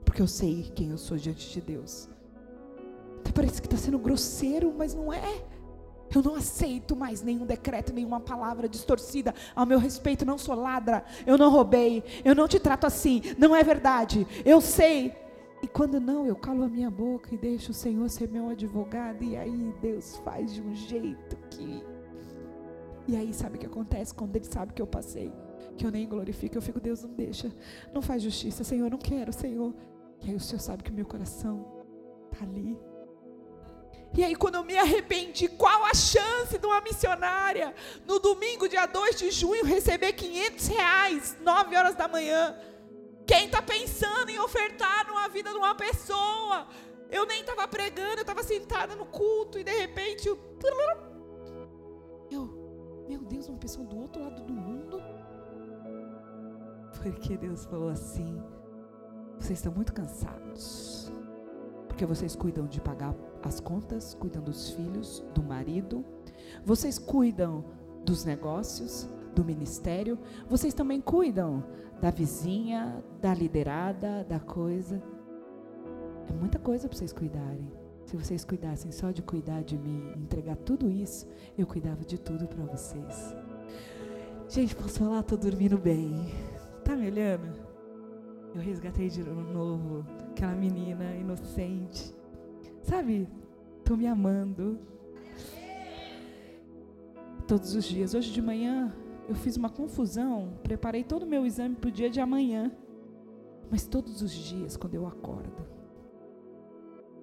[0.02, 2.08] Porque eu sei quem eu sou diante de Deus.
[3.20, 5.44] Até parece que está sendo grosseiro, mas não é.
[6.14, 10.24] Eu não aceito mais nenhum decreto, nenhuma palavra distorcida ao meu respeito.
[10.24, 13.20] Não sou ladra, eu não roubei, eu não te trato assim.
[13.36, 14.26] Não é verdade.
[14.42, 15.14] Eu sei
[15.64, 19.24] e quando não, eu calo a minha boca e deixo o Senhor ser meu advogado.
[19.24, 21.82] E aí Deus faz de um jeito que.
[23.08, 25.32] E aí sabe o que acontece quando Ele sabe que eu passei?
[25.78, 27.50] Que eu nem glorifico, eu fico, Deus não deixa.
[27.94, 29.74] Não faz justiça, Senhor, não quero, Senhor.
[30.22, 31.66] E aí o Senhor sabe que o meu coração
[32.30, 32.78] está ali.
[34.14, 37.74] E aí, quando eu me arrependi, qual a chance de uma missionária,
[38.06, 42.54] no domingo, dia 2 de junho, receber 500 reais, 9 horas da manhã?
[43.26, 46.66] Quem está pensando em ofertar numa vida de uma pessoa?
[47.10, 50.38] Eu nem estava pregando, eu estava sentada no culto e de repente eu,
[52.30, 55.00] eu, meu Deus, uma pessoa do outro lado do mundo.
[57.02, 58.42] Porque Deus falou assim:
[59.38, 61.12] vocês estão muito cansados,
[61.88, 66.04] porque vocês cuidam de pagar as contas, cuidam dos filhos, do marido,
[66.64, 67.64] vocês cuidam
[68.04, 70.18] dos negócios, do ministério,
[70.48, 71.64] vocês também cuidam
[72.04, 75.02] da vizinha, da liderada, da coisa.
[76.28, 77.72] É muita coisa para vocês cuidarem.
[78.04, 81.26] Se vocês cuidassem só de cuidar de mim, entregar tudo isso,
[81.56, 83.34] eu cuidava de tudo para vocês.
[84.50, 85.22] Gente, posso falar?
[85.22, 86.30] Tô dormindo bem.
[86.84, 87.58] Tá me olhando?
[88.54, 92.14] Eu resgatei de novo aquela menina inocente.
[92.82, 93.26] Sabe?
[93.82, 94.78] Tô me amando.
[97.48, 98.12] Todos os dias.
[98.12, 98.94] Hoje de manhã
[99.28, 102.70] eu fiz uma confusão, preparei todo o meu exame para o dia de amanhã.
[103.70, 105.66] Mas todos os dias, quando eu acordo,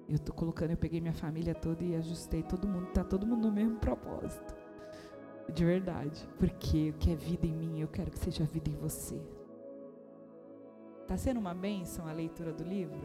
[0.08, 3.48] eu estou colocando, eu peguei minha família toda e ajustei todo mundo, está todo mundo
[3.48, 4.54] no mesmo propósito.
[5.52, 6.28] De verdade.
[6.38, 9.20] Porque o que é vida em mim, eu quero que seja vida em você.
[11.02, 13.00] Está sendo uma bênção a leitura do livro?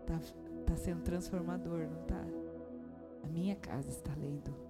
[0.00, 0.18] Está
[0.66, 2.24] tá sendo transformador, não está?
[3.24, 4.65] A minha casa está lendo.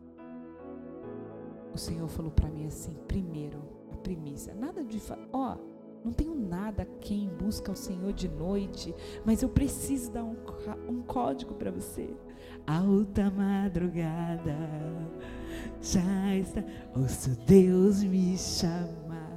[1.77, 3.59] O Senhor falou para mim assim: primeiro,
[3.93, 4.55] a primícia.
[4.55, 4.99] Nada de.
[5.31, 5.59] Ó,
[6.03, 8.95] não tenho nada quem busca o Senhor de noite,
[9.27, 10.37] mas eu preciso dar um,
[10.89, 12.09] um código para você.
[12.67, 14.57] Alta madrugada,
[15.83, 16.65] já está.
[16.99, 19.37] Ouço Deus me chamar.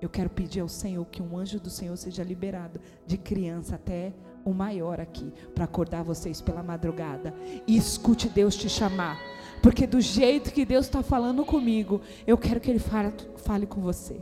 [0.00, 4.14] Eu quero pedir ao Senhor que um anjo do Senhor seja liberado de criança até
[4.44, 7.34] o maior aqui, para acordar vocês pela madrugada.
[7.66, 9.18] E escute Deus te chamar.
[9.62, 13.80] Porque do jeito que Deus está falando comigo, eu quero que Ele fale, fale com
[13.80, 14.20] você.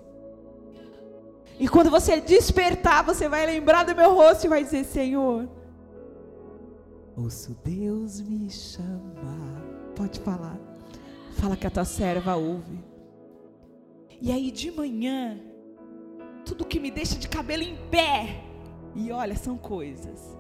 [1.58, 5.48] E quando você despertar, você vai lembrar do meu rosto e vai dizer: Senhor,
[7.16, 9.62] ouço Deus me chamar.
[9.94, 10.58] Pode falar.
[11.34, 12.82] Fala que a tua serva ouve.
[14.20, 15.38] E aí de manhã,
[16.44, 18.42] tudo que me deixa de cabelo em pé,
[18.94, 20.36] e olha, são coisas.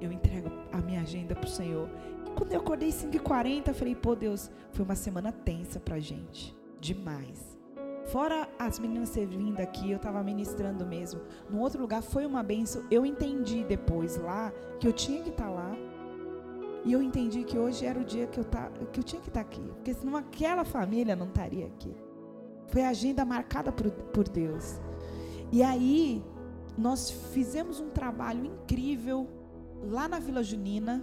[0.00, 1.88] Eu entrego a minha agenda para o Senhor.
[2.38, 6.56] Quando eu acordei 5h40, eu falei, pô, Deus, foi uma semana tensa para gente.
[6.80, 7.58] Demais.
[8.12, 11.20] Fora as meninas ter vindo aqui, eu estava ministrando mesmo.
[11.50, 12.84] No outro lugar foi uma benção.
[12.92, 15.76] Eu entendi depois lá que eu tinha que estar tá lá.
[16.84, 19.30] E eu entendi que hoje era o dia que eu, tá, que eu tinha que
[19.30, 19.72] estar tá aqui.
[19.74, 21.92] Porque senão aquela família não estaria aqui.
[22.68, 24.80] Foi a agenda marcada por, por Deus.
[25.50, 26.22] E aí,
[26.76, 29.26] nós fizemos um trabalho incrível
[29.82, 31.02] lá na Vila Junina.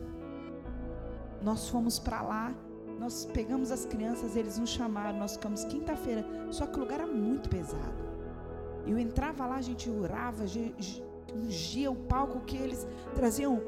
[1.41, 2.55] Nós fomos para lá,
[2.99, 6.25] nós pegamos as crianças, eles nos chamaram, nós ficamos quinta-feira.
[6.51, 8.05] Só que o lugar era muito pesado.
[8.85, 10.45] Eu entrava lá, a gente orava,
[11.33, 13.61] ungia o palco que eles traziam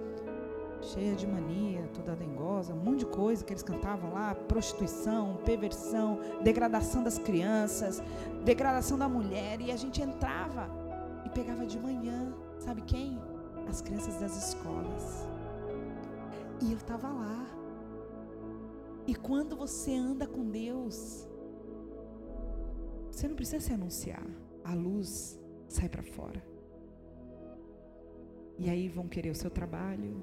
[0.82, 6.20] cheia de mania, toda dengosa, um monte de coisa que eles cantavam lá, prostituição, perversão,
[6.44, 8.02] degradação das crianças,
[8.46, 10.70] degradação da mulher, e a gente entrava
[11.26, 13.20] e pegava de manhã, sabe quem?
[13.68, 15.28] As crianças das escolas.
[16.62, 17.57] E eu estava lá.
[19.08, 21.26] E quando você anda com Deus,
[23.10, 24.26] você não precisa se anunciar.
[24.64, 26.46] A luz sai para fora.
[28.60, 30.22] E aí vão querer o seu trabalho,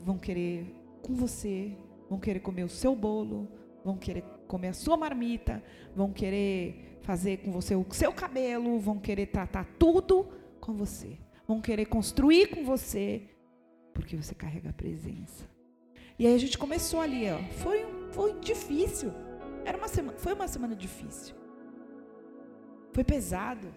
[0.00, 0.66] vão querer
[1.02, 1.76] com você,
[2.10, 3.48] vão querer comer o seu bolo,
[3.84, 5.62] vão querer comer a sua marmita,
[5.94, 10.26] vão querer fazer com você o seu cabelo, vão querer tratar tudo
[10.60, 11.16] com você,
[11.46, 13.22] vão querer construir com você,
[13.94, 15.48] porque você carrega a presença.
[16.18, 17.38] E aí a gente começou ali, ó.
[17.58, 17.84] Foi,
[18.16, 19.12] foi difícil.
[19.64, 21.34] Era uma semana, foi uma semana difícil.
[22.94, 23.68] Foi pesado.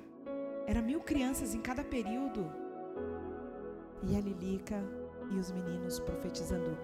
[0.66, 2.50] Era mil crianças em cada período.
[4.02, 4.82] E a Lilica
[5.30, 6.78] e os meninos profetizando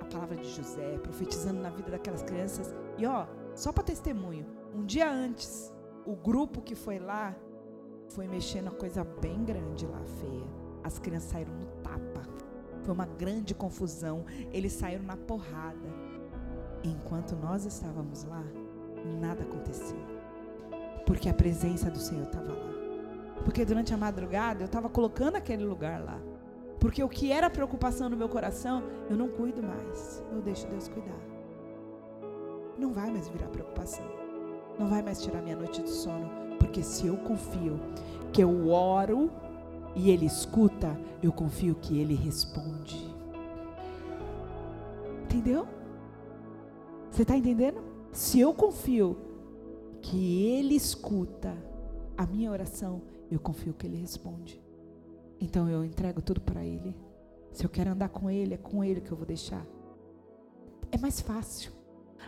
[0.00, 2.72] a palavra de José, profetizando na vida daquelas crianças.
[2.96, 3.26] E ó,
[3.56, 5.72] só para testemunho, um dia antes,
[6.06, 7.34] o grupo que foi lá
[8.10, 10.46] foi mexendo a coisa bem grande lá, feia.
[10.84, 12.22] As crianças saíram no tapa.
[12.84, 14.24] Foi uma grande confusão.
[14.52, 16.03] Eles saíram na porrada.
[16.84, 18.44] Enquanto nós estávamos lá,
[19.18, 19.96] nada aconteceu.
[21.06, 22.74] Porque a presença do Senhor estava lá.
[23.42, 26.20] Porque durante a madrugada eu estava colocando aquele lugar lá.
[26.78, 30.22] Porque o que era preocupação no meu coração, eu não cuido mais.
[30.30, 31.18] Eu deixo Deus cuidar.
[32.78, 34.04] Não vai mais virar preocupação.
[34.78, 36.30] Não vai mais tirar minha noite de sono.
[36.58, 37.80] Porque se eu confio
[38.30, 39.30] que eu oro
[39.94, 43.14] e Ele escuta, eu confio que Ele responde.
[45.22, 45.66] Entendeu?
[47.14, 47.80] Você está entendendo?
[48.10, 49.16] Se eu confio
[50.02, 51.56] que Ele escuta
[52.16, 54.60] a minha oração, eu confio que Ele responde.
[55.40, 56.92] Então eu entrego tudo para Ele.
[57.52, 59.64] Se eu quero andar com Ele, é com Ele que eu vou deixar.
[60.90, 61.70] É mais fácil.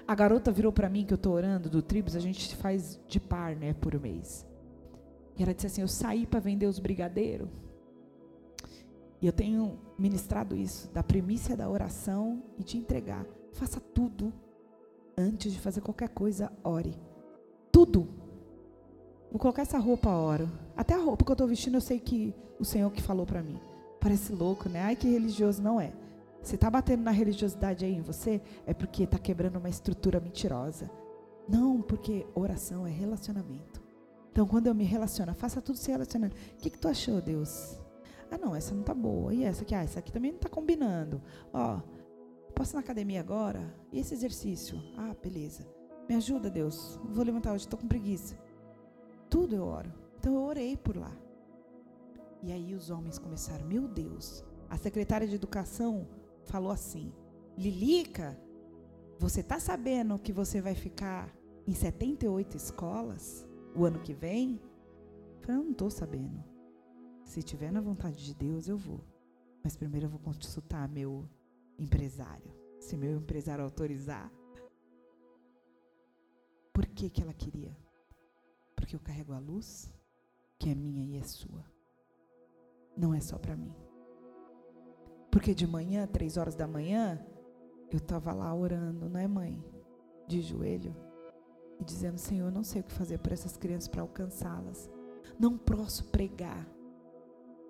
[0.06, 3.18] A garota virou para mim que eu estou orando do Tribos, a gente faz de
[3.18, 4.46] par, né, por mês.
[5.36, 7.48] E ela disse assim: Eu saí para vender os brigadeiros.
[9.20, 13.26] E eu tenho ministrado isso, da primícia da oração e de entregar.
[13.52, 14.32] Faça tudo
[15.16, 16.96] antes de fazer qualquer coisa, ore.
[17.72, 18.08] Tudo.
[19.30, 20.48] Vou colocar essa roupa, oro.
[20.76, 23.42] Até a roupa que eu estou vestindo, eu sei que o Senhor que falou para
[23.42, 23.58] mim.
[24.00, 24.82] Parece louco, né?
[24.82, 25.92] Ai, que religioso não é.
[26.42, 30.90] Se está batendo na religiosidade aí em você, é porque está quebrando uma estrutura mentirosa.
[31.48, 33.82] Não, porque oração é relacionamento.
[34.30, 36.34] Então, quando eu me relaciono, faça tudo se relacionando.
[36.34, 37.80] O que, que tu achou, Deus?
[38.30, 39.32] Ah, não, essa não tá boa.
[39.32, 39.74] E essa aqui?
[39.74, 41.22] Ah, essa aqui também não está combinando.
[41.52, 41.80] Ó,
[42.56, 43.72] posso ir na academia agora?
[43.92, 44.82] E esse exercício?
[44.96, 45.68] Ah, beleza.
[46.08, 46.98] Me ajuda, Deus.
[47.04, 48.34] Vou levantar hoje, estou com preguiça.
[49.28, 49.92] Tudo eu oro.
[50.18, 51.14] Então eu orei por lá.
[52.42, 54.42] E aí os homens começaram, meu Deus.
[54.70, 56.08] A secretária de educação
[56.44, 57.12] falou assim:
[57.58, 58.40] Lilica,
[59.18, 61.30] você está sabendo que você vai ficar
[61.66, 64.60] em 78 escolas o ano que vem?
[65.36, 66.42] Eu falei, não estou sabendo.
[67.22, 69.00] Se tiver na vontade de Deus, eu vou.
[69.62, 71.28] Mas primeiro eu vou consultar meu
[71.78, 72.52] empresário.
[72.80, 74.30] Se meu empresário autorizar.
[76.72, 77.76] Por que, que ela queria?
[78.74, 79.92] Porque eu carrego a luz,
[80.58, 81.64] que é minha e é sua.
[82.96, 83.74] Não é só para mim.
[85.30, 87.24] Porque de manhã, três horas da manhã,
[87.90, 89.62] eu estava lá orando, não é, mãe?
[90.26, 90.94] De joelho.
[91.78, 94.90] E dizendo: Senhor, não sei o que fazer por essas crianças para alcançá-las.
[95.38, 96.66] Não posso pregar,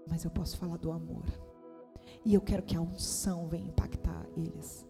[0.07, 1.24] mas eu posso falar do amor.
[2.26, 4.84] E eu quero que a unção venha impactar eles.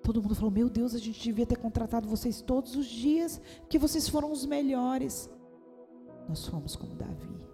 [0.00, 3.80] Todo mundo falou: Meu Deus, a gente devia ter contratado vocês todos os dias, que
[3.80, 5.28] vocês foram os melhores.
[6.28, 7.44] Nós fomos como Davi,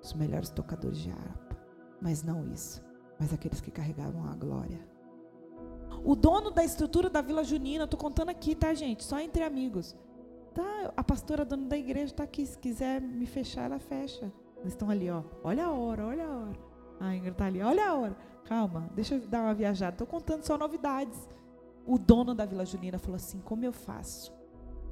[0.00, 1.58] os melhores tocadores de harpa.
[2.00, 2.80] Mas não isso,
[3.18, 4.78] mas aqueles que carregavam a glória.
[6.04, 9.02] O dono da estrutura da Vila Junina, estou contando aqui, tá, gente?
[9.02, 9.96] Só entre amigos.
[10.54, 12.46] Tá, a pastora dona da igreja está aqui.
[12.46, 14.32] Se quiser me fechar, ela fecha.
[14.60, 15.24] Eles estão ali, ó.
[15.42, 16.69] Olha a hora, olha a hora.
[17.00, 18.16] A Ingrid está ali, olha a hora.
[18.44, 19.94] Calma, deixa eu dar uma viajada.
[19.94, 21.18] Estou contando só novidades.
[21.86, 24.32] O dono da Vila Junina falou assim: como eu faço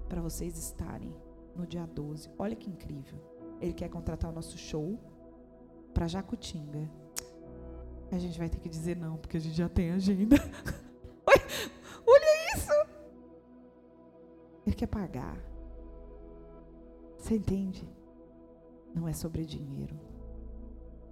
[0.08, 1.14] para vocês estarem
[1.54, 2.30] no dia 12?
[2.38, 3.18] Olha que incrível.
[3.60, 4.98] Ele quer contratar o nosso show
[5.92, 6.90] para Jacutinga.
[8.10, 10.36] A gente vai ter que dizer não, porque a gente já tem agenda.
[12.06, 12.72] Olha isso!
[14.66, 15.36] Ele quer pagar.
[17.18, 17.86] Você entende?
[18.94, 19.98] Não é sobre dinheiro.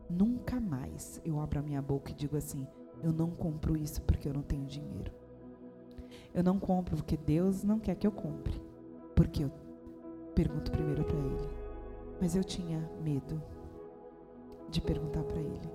[0.09, 2.67] Nunca mais eu abro a minha boca e digo assim:
[3.03, 5.13] eu não compro isso porque eu não tenho dinheiro.
[6.35, 8.61] Eu não compro porque Deus não quer que eu compre.
[9.15, 9.51] Porque eu
[10.35, 11.49] pergunto primeiro para Ele.
[12.21, 13.43] Mas eu tinha medo
[14.69, 15.71] de perguntar para Ele.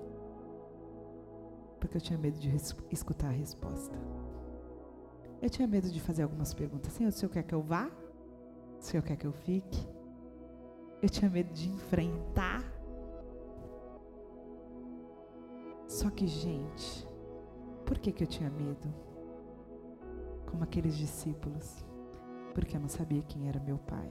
[1.80, 2.48] Porque eu tinha medo de
[2.90, 3.98] escutar a resposta.
[5.40, 6.92] Eu tinha medo de fazer algumas perguntas.
[6.92, 7.90] Senhor, o senhor quer que eu vá?
[8.78, 9.88] O senhor quer que eu fique?
[11.02, 12.62] Eu tinha medo de enfrentar.
[16.02, 17.08] Só que, gente,
[17.86, 18.92] por que, que eu tinha medo?
[20.50, 21.86] Como aqueles discípulos.
[22.52, 24.10] Porque eu não sabia quem era meu pai.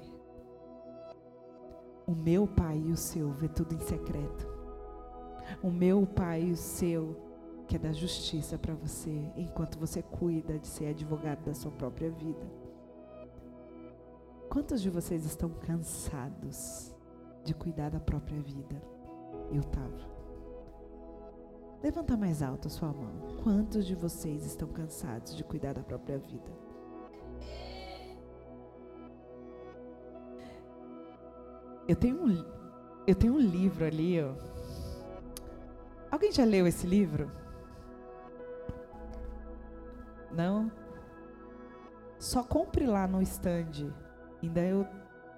[2.08, 4.48] O meu pai e o seu vê tudo em secreto.
[5.62, 7.14] O meu pai e o seu
[7.68, 12.50] quer dar justiça para você enquanto você cuida de ser advogado da sua própria vida.
[14.50, 16.96] Quantos de vocês estão cansados
[17.44, 18.82] de cuidar da própria vida?
[19.52, 20.11] Eu estava.
[21.84, 23.38] Levanta mais alto a sua mão.
[23.44, 26.52] Quantos de vocês estão cansados de cuidar da própria vida?
[31.88, 32.46] Eu tenho um,
[33.08, 34.34] eu tenho um livro ali, ó.
[36.12, 37.32] Alguém já leu esse livro?
[40.32, 40.72] Não?
[42.20, 43.92] Só compre lá no stand
[44.42, 44.88] Ainda eu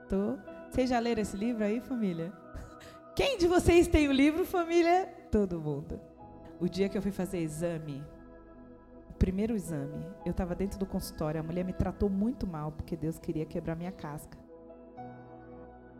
[0.09, 0.37] tô.
[0.69, 2.31] Vocês já leram esse livro aí, família?
[3.15, 5.05] Quem de vocês tem o livro, família?
[5.29, 6.12] Todo mundo.
[6.63, 8.01] O dia que eu fui fazer exame,
[9.09, 12.95] o primeiro exame, eu estava dentro do consultório, a mulher me tratou muito mal, porque
[12.95, 14.37] Deus queria quebrar minha casca.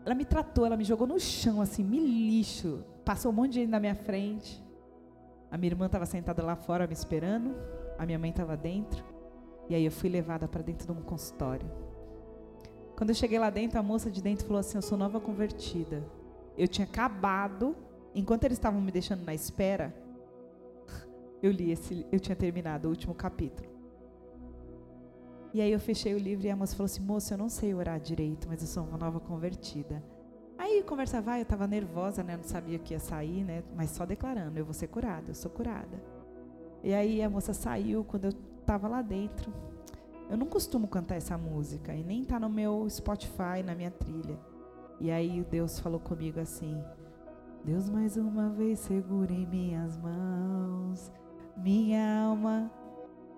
[0.06, 2.82] Ela me tratou, ela me jogou no chão, assim, me lixo.
[3.04, 4.64] Passou um monte de gente na minha frente.
[5.52, 7.54] A minha irmã estava sentada lá fora me esperando.
[8.00, 9.04] A minha mãe estava dentro.
[9.68, 11.70] E aí eu fui levada para dentro de um consultório.
[12.96, 16.06] Quando eu cheguei lá dentro, a moça de dentro falou assim: Eu sou nova convertida.
[16.58, 17.76] Eu tinha acabado,
[18.16, 19.94] enquanto eles estavam me deixando na espera,
[21.44, 23.70] eu li esse, eu tinha terminado o último capítulo.
[25.54, 27.76] E aí eu fechei o livro e a moça falou assim: Moça, eu não sei
[27.76, 30.02] orar direito, mas eu sou uma nova convertida.
[30.58, 32.38] Aí conversa vai, eu estava nervosa, né?
[32.38, 33.62] Não sabia que ia sair, né?
[33.76, 36.02] Mas só declarando: Eu vou ser curada, eu sou curada.
[36.82, 39.54] E aí a moça saiu quando eu estava lá dentro.
[40.30, 44.40] Eu não costumo cantar essa música e nem tá no meu Spotify, na minha trilha.
[45.00, 46.82] E aí Deus falou comigo assim:
[47.64, 51.12] Deus mais uma vez segura em minhas mãos,
[51.56, 52.72] minha alma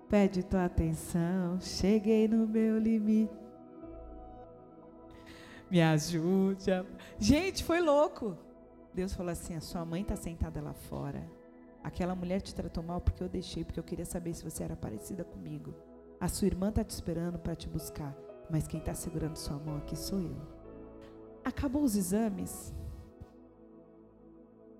[0.08, 1.60] pede tua atenção.
[1.60, 3.32] Cheguei no meu limite.
[5.70, 6.70] Me ajude.
[7.18, 8.36] Gente, foi louco.
[8.94, 11.28] Deus falou assim: a sua mãe está sentada lá fora.
[11.82, 14.74] Aquela mulher te tratou mal porque eu deixei, porque eu queria saber se você era
[14.74, 15.74] parecida comigo.
[16.18, 18.16] A sua irmã está te esperando para te buscar,
[18.50, 20.36] mas quem está segurando sua mão aqui sou eu.
[21.44, 22.74] Acabou os exames.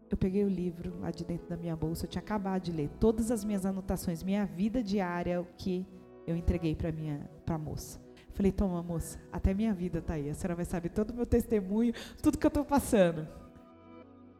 [0.09, 2.88] Eu peguei o livro lá de dentro da minha bolsa, eu tinha acabado de ler
[3.00, 5.86] todas as minhas anotações, minha vida diária, o que
[6.26, 8.00] eu entreguei para minha para moça.
[8.32, 10.28] Falei, toma, moça, até minha vida está aí.
[10.28, 13.26] A senhora vai saber todo o meu testemunho, tudo que eu estou passando.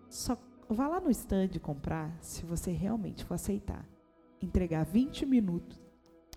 [0.08, 0.36] Só
[0.68, 3.88] vá lá no stand comprar, se você realmente for aceitar.
[4.40, 5.80] Entregar 20 minutos.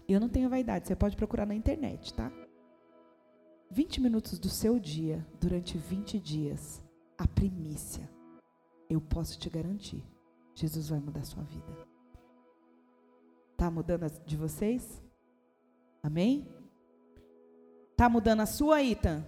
[0.07, 2.31] Eu não tenho vaidade, você pode procurar na internet, tá?
[3.69, 6.81] 20 minutos do seu dia, durante 20 dias,
[7.17, 8.09] a primícia.
[8.89, 10.03] Eu posso te garantir,
[10.55, 11.87] Jesus vai mudar a sua vida.
[13.55, 15.01] Tá mudando a de vocês?
[16.01, 16.47] Amém?
[17.95, 19.23] Tá mudando a sua, Ita?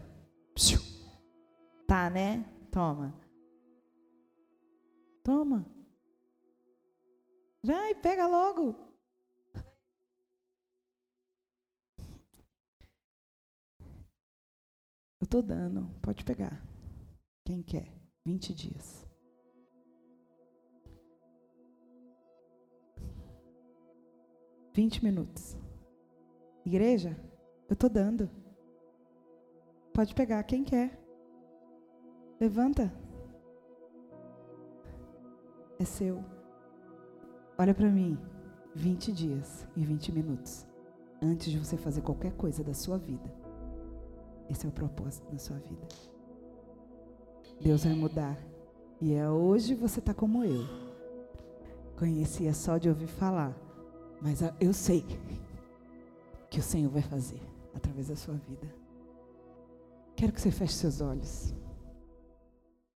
[1.86, 2.46] Tá, né?
[2.72, 3.14] Toma.
[5.22, 5.66] Toma.
[7.62, 8.76] Vai, pega logo.
[15.20, 16.66] Eu estou dando, pode pegar.
[17.46, 17.94] Quem quer?
[18.26, 19.11] 20 dias.
[24.74, 25.58] Vinte minutos.
[26.66, 27.18] Igreja,
[27.68, 28.30] eu estou dando.
[29.94, 30.98] Pode pegar quem quer.
[32.40, 32.94] Levanta.
[35.78, 36.24] É seu.
[37.58, 38.18] Olha para mim.
[38.74, 40.66] 20 dias e 20 minutos.
[41.22, 43.30] Antes de você fazer qualquer coisa da sua vida.
[44.50, 45.86] Esse é o propósito da sua vida.
[47.60, 48.38] Deus vai mudar.
[49.02, 50.66] E é hoje você está como eu.
[52.00, 53.71] Conhecia só de ouvir falar.
[54.22, 55.04] Mas eu sei
[56.50, 57.42] que o Senhor vai fazer
[57.74, 58.68] através da sua vida.
[60.16, 61.56] Quero que você feche seus olhos.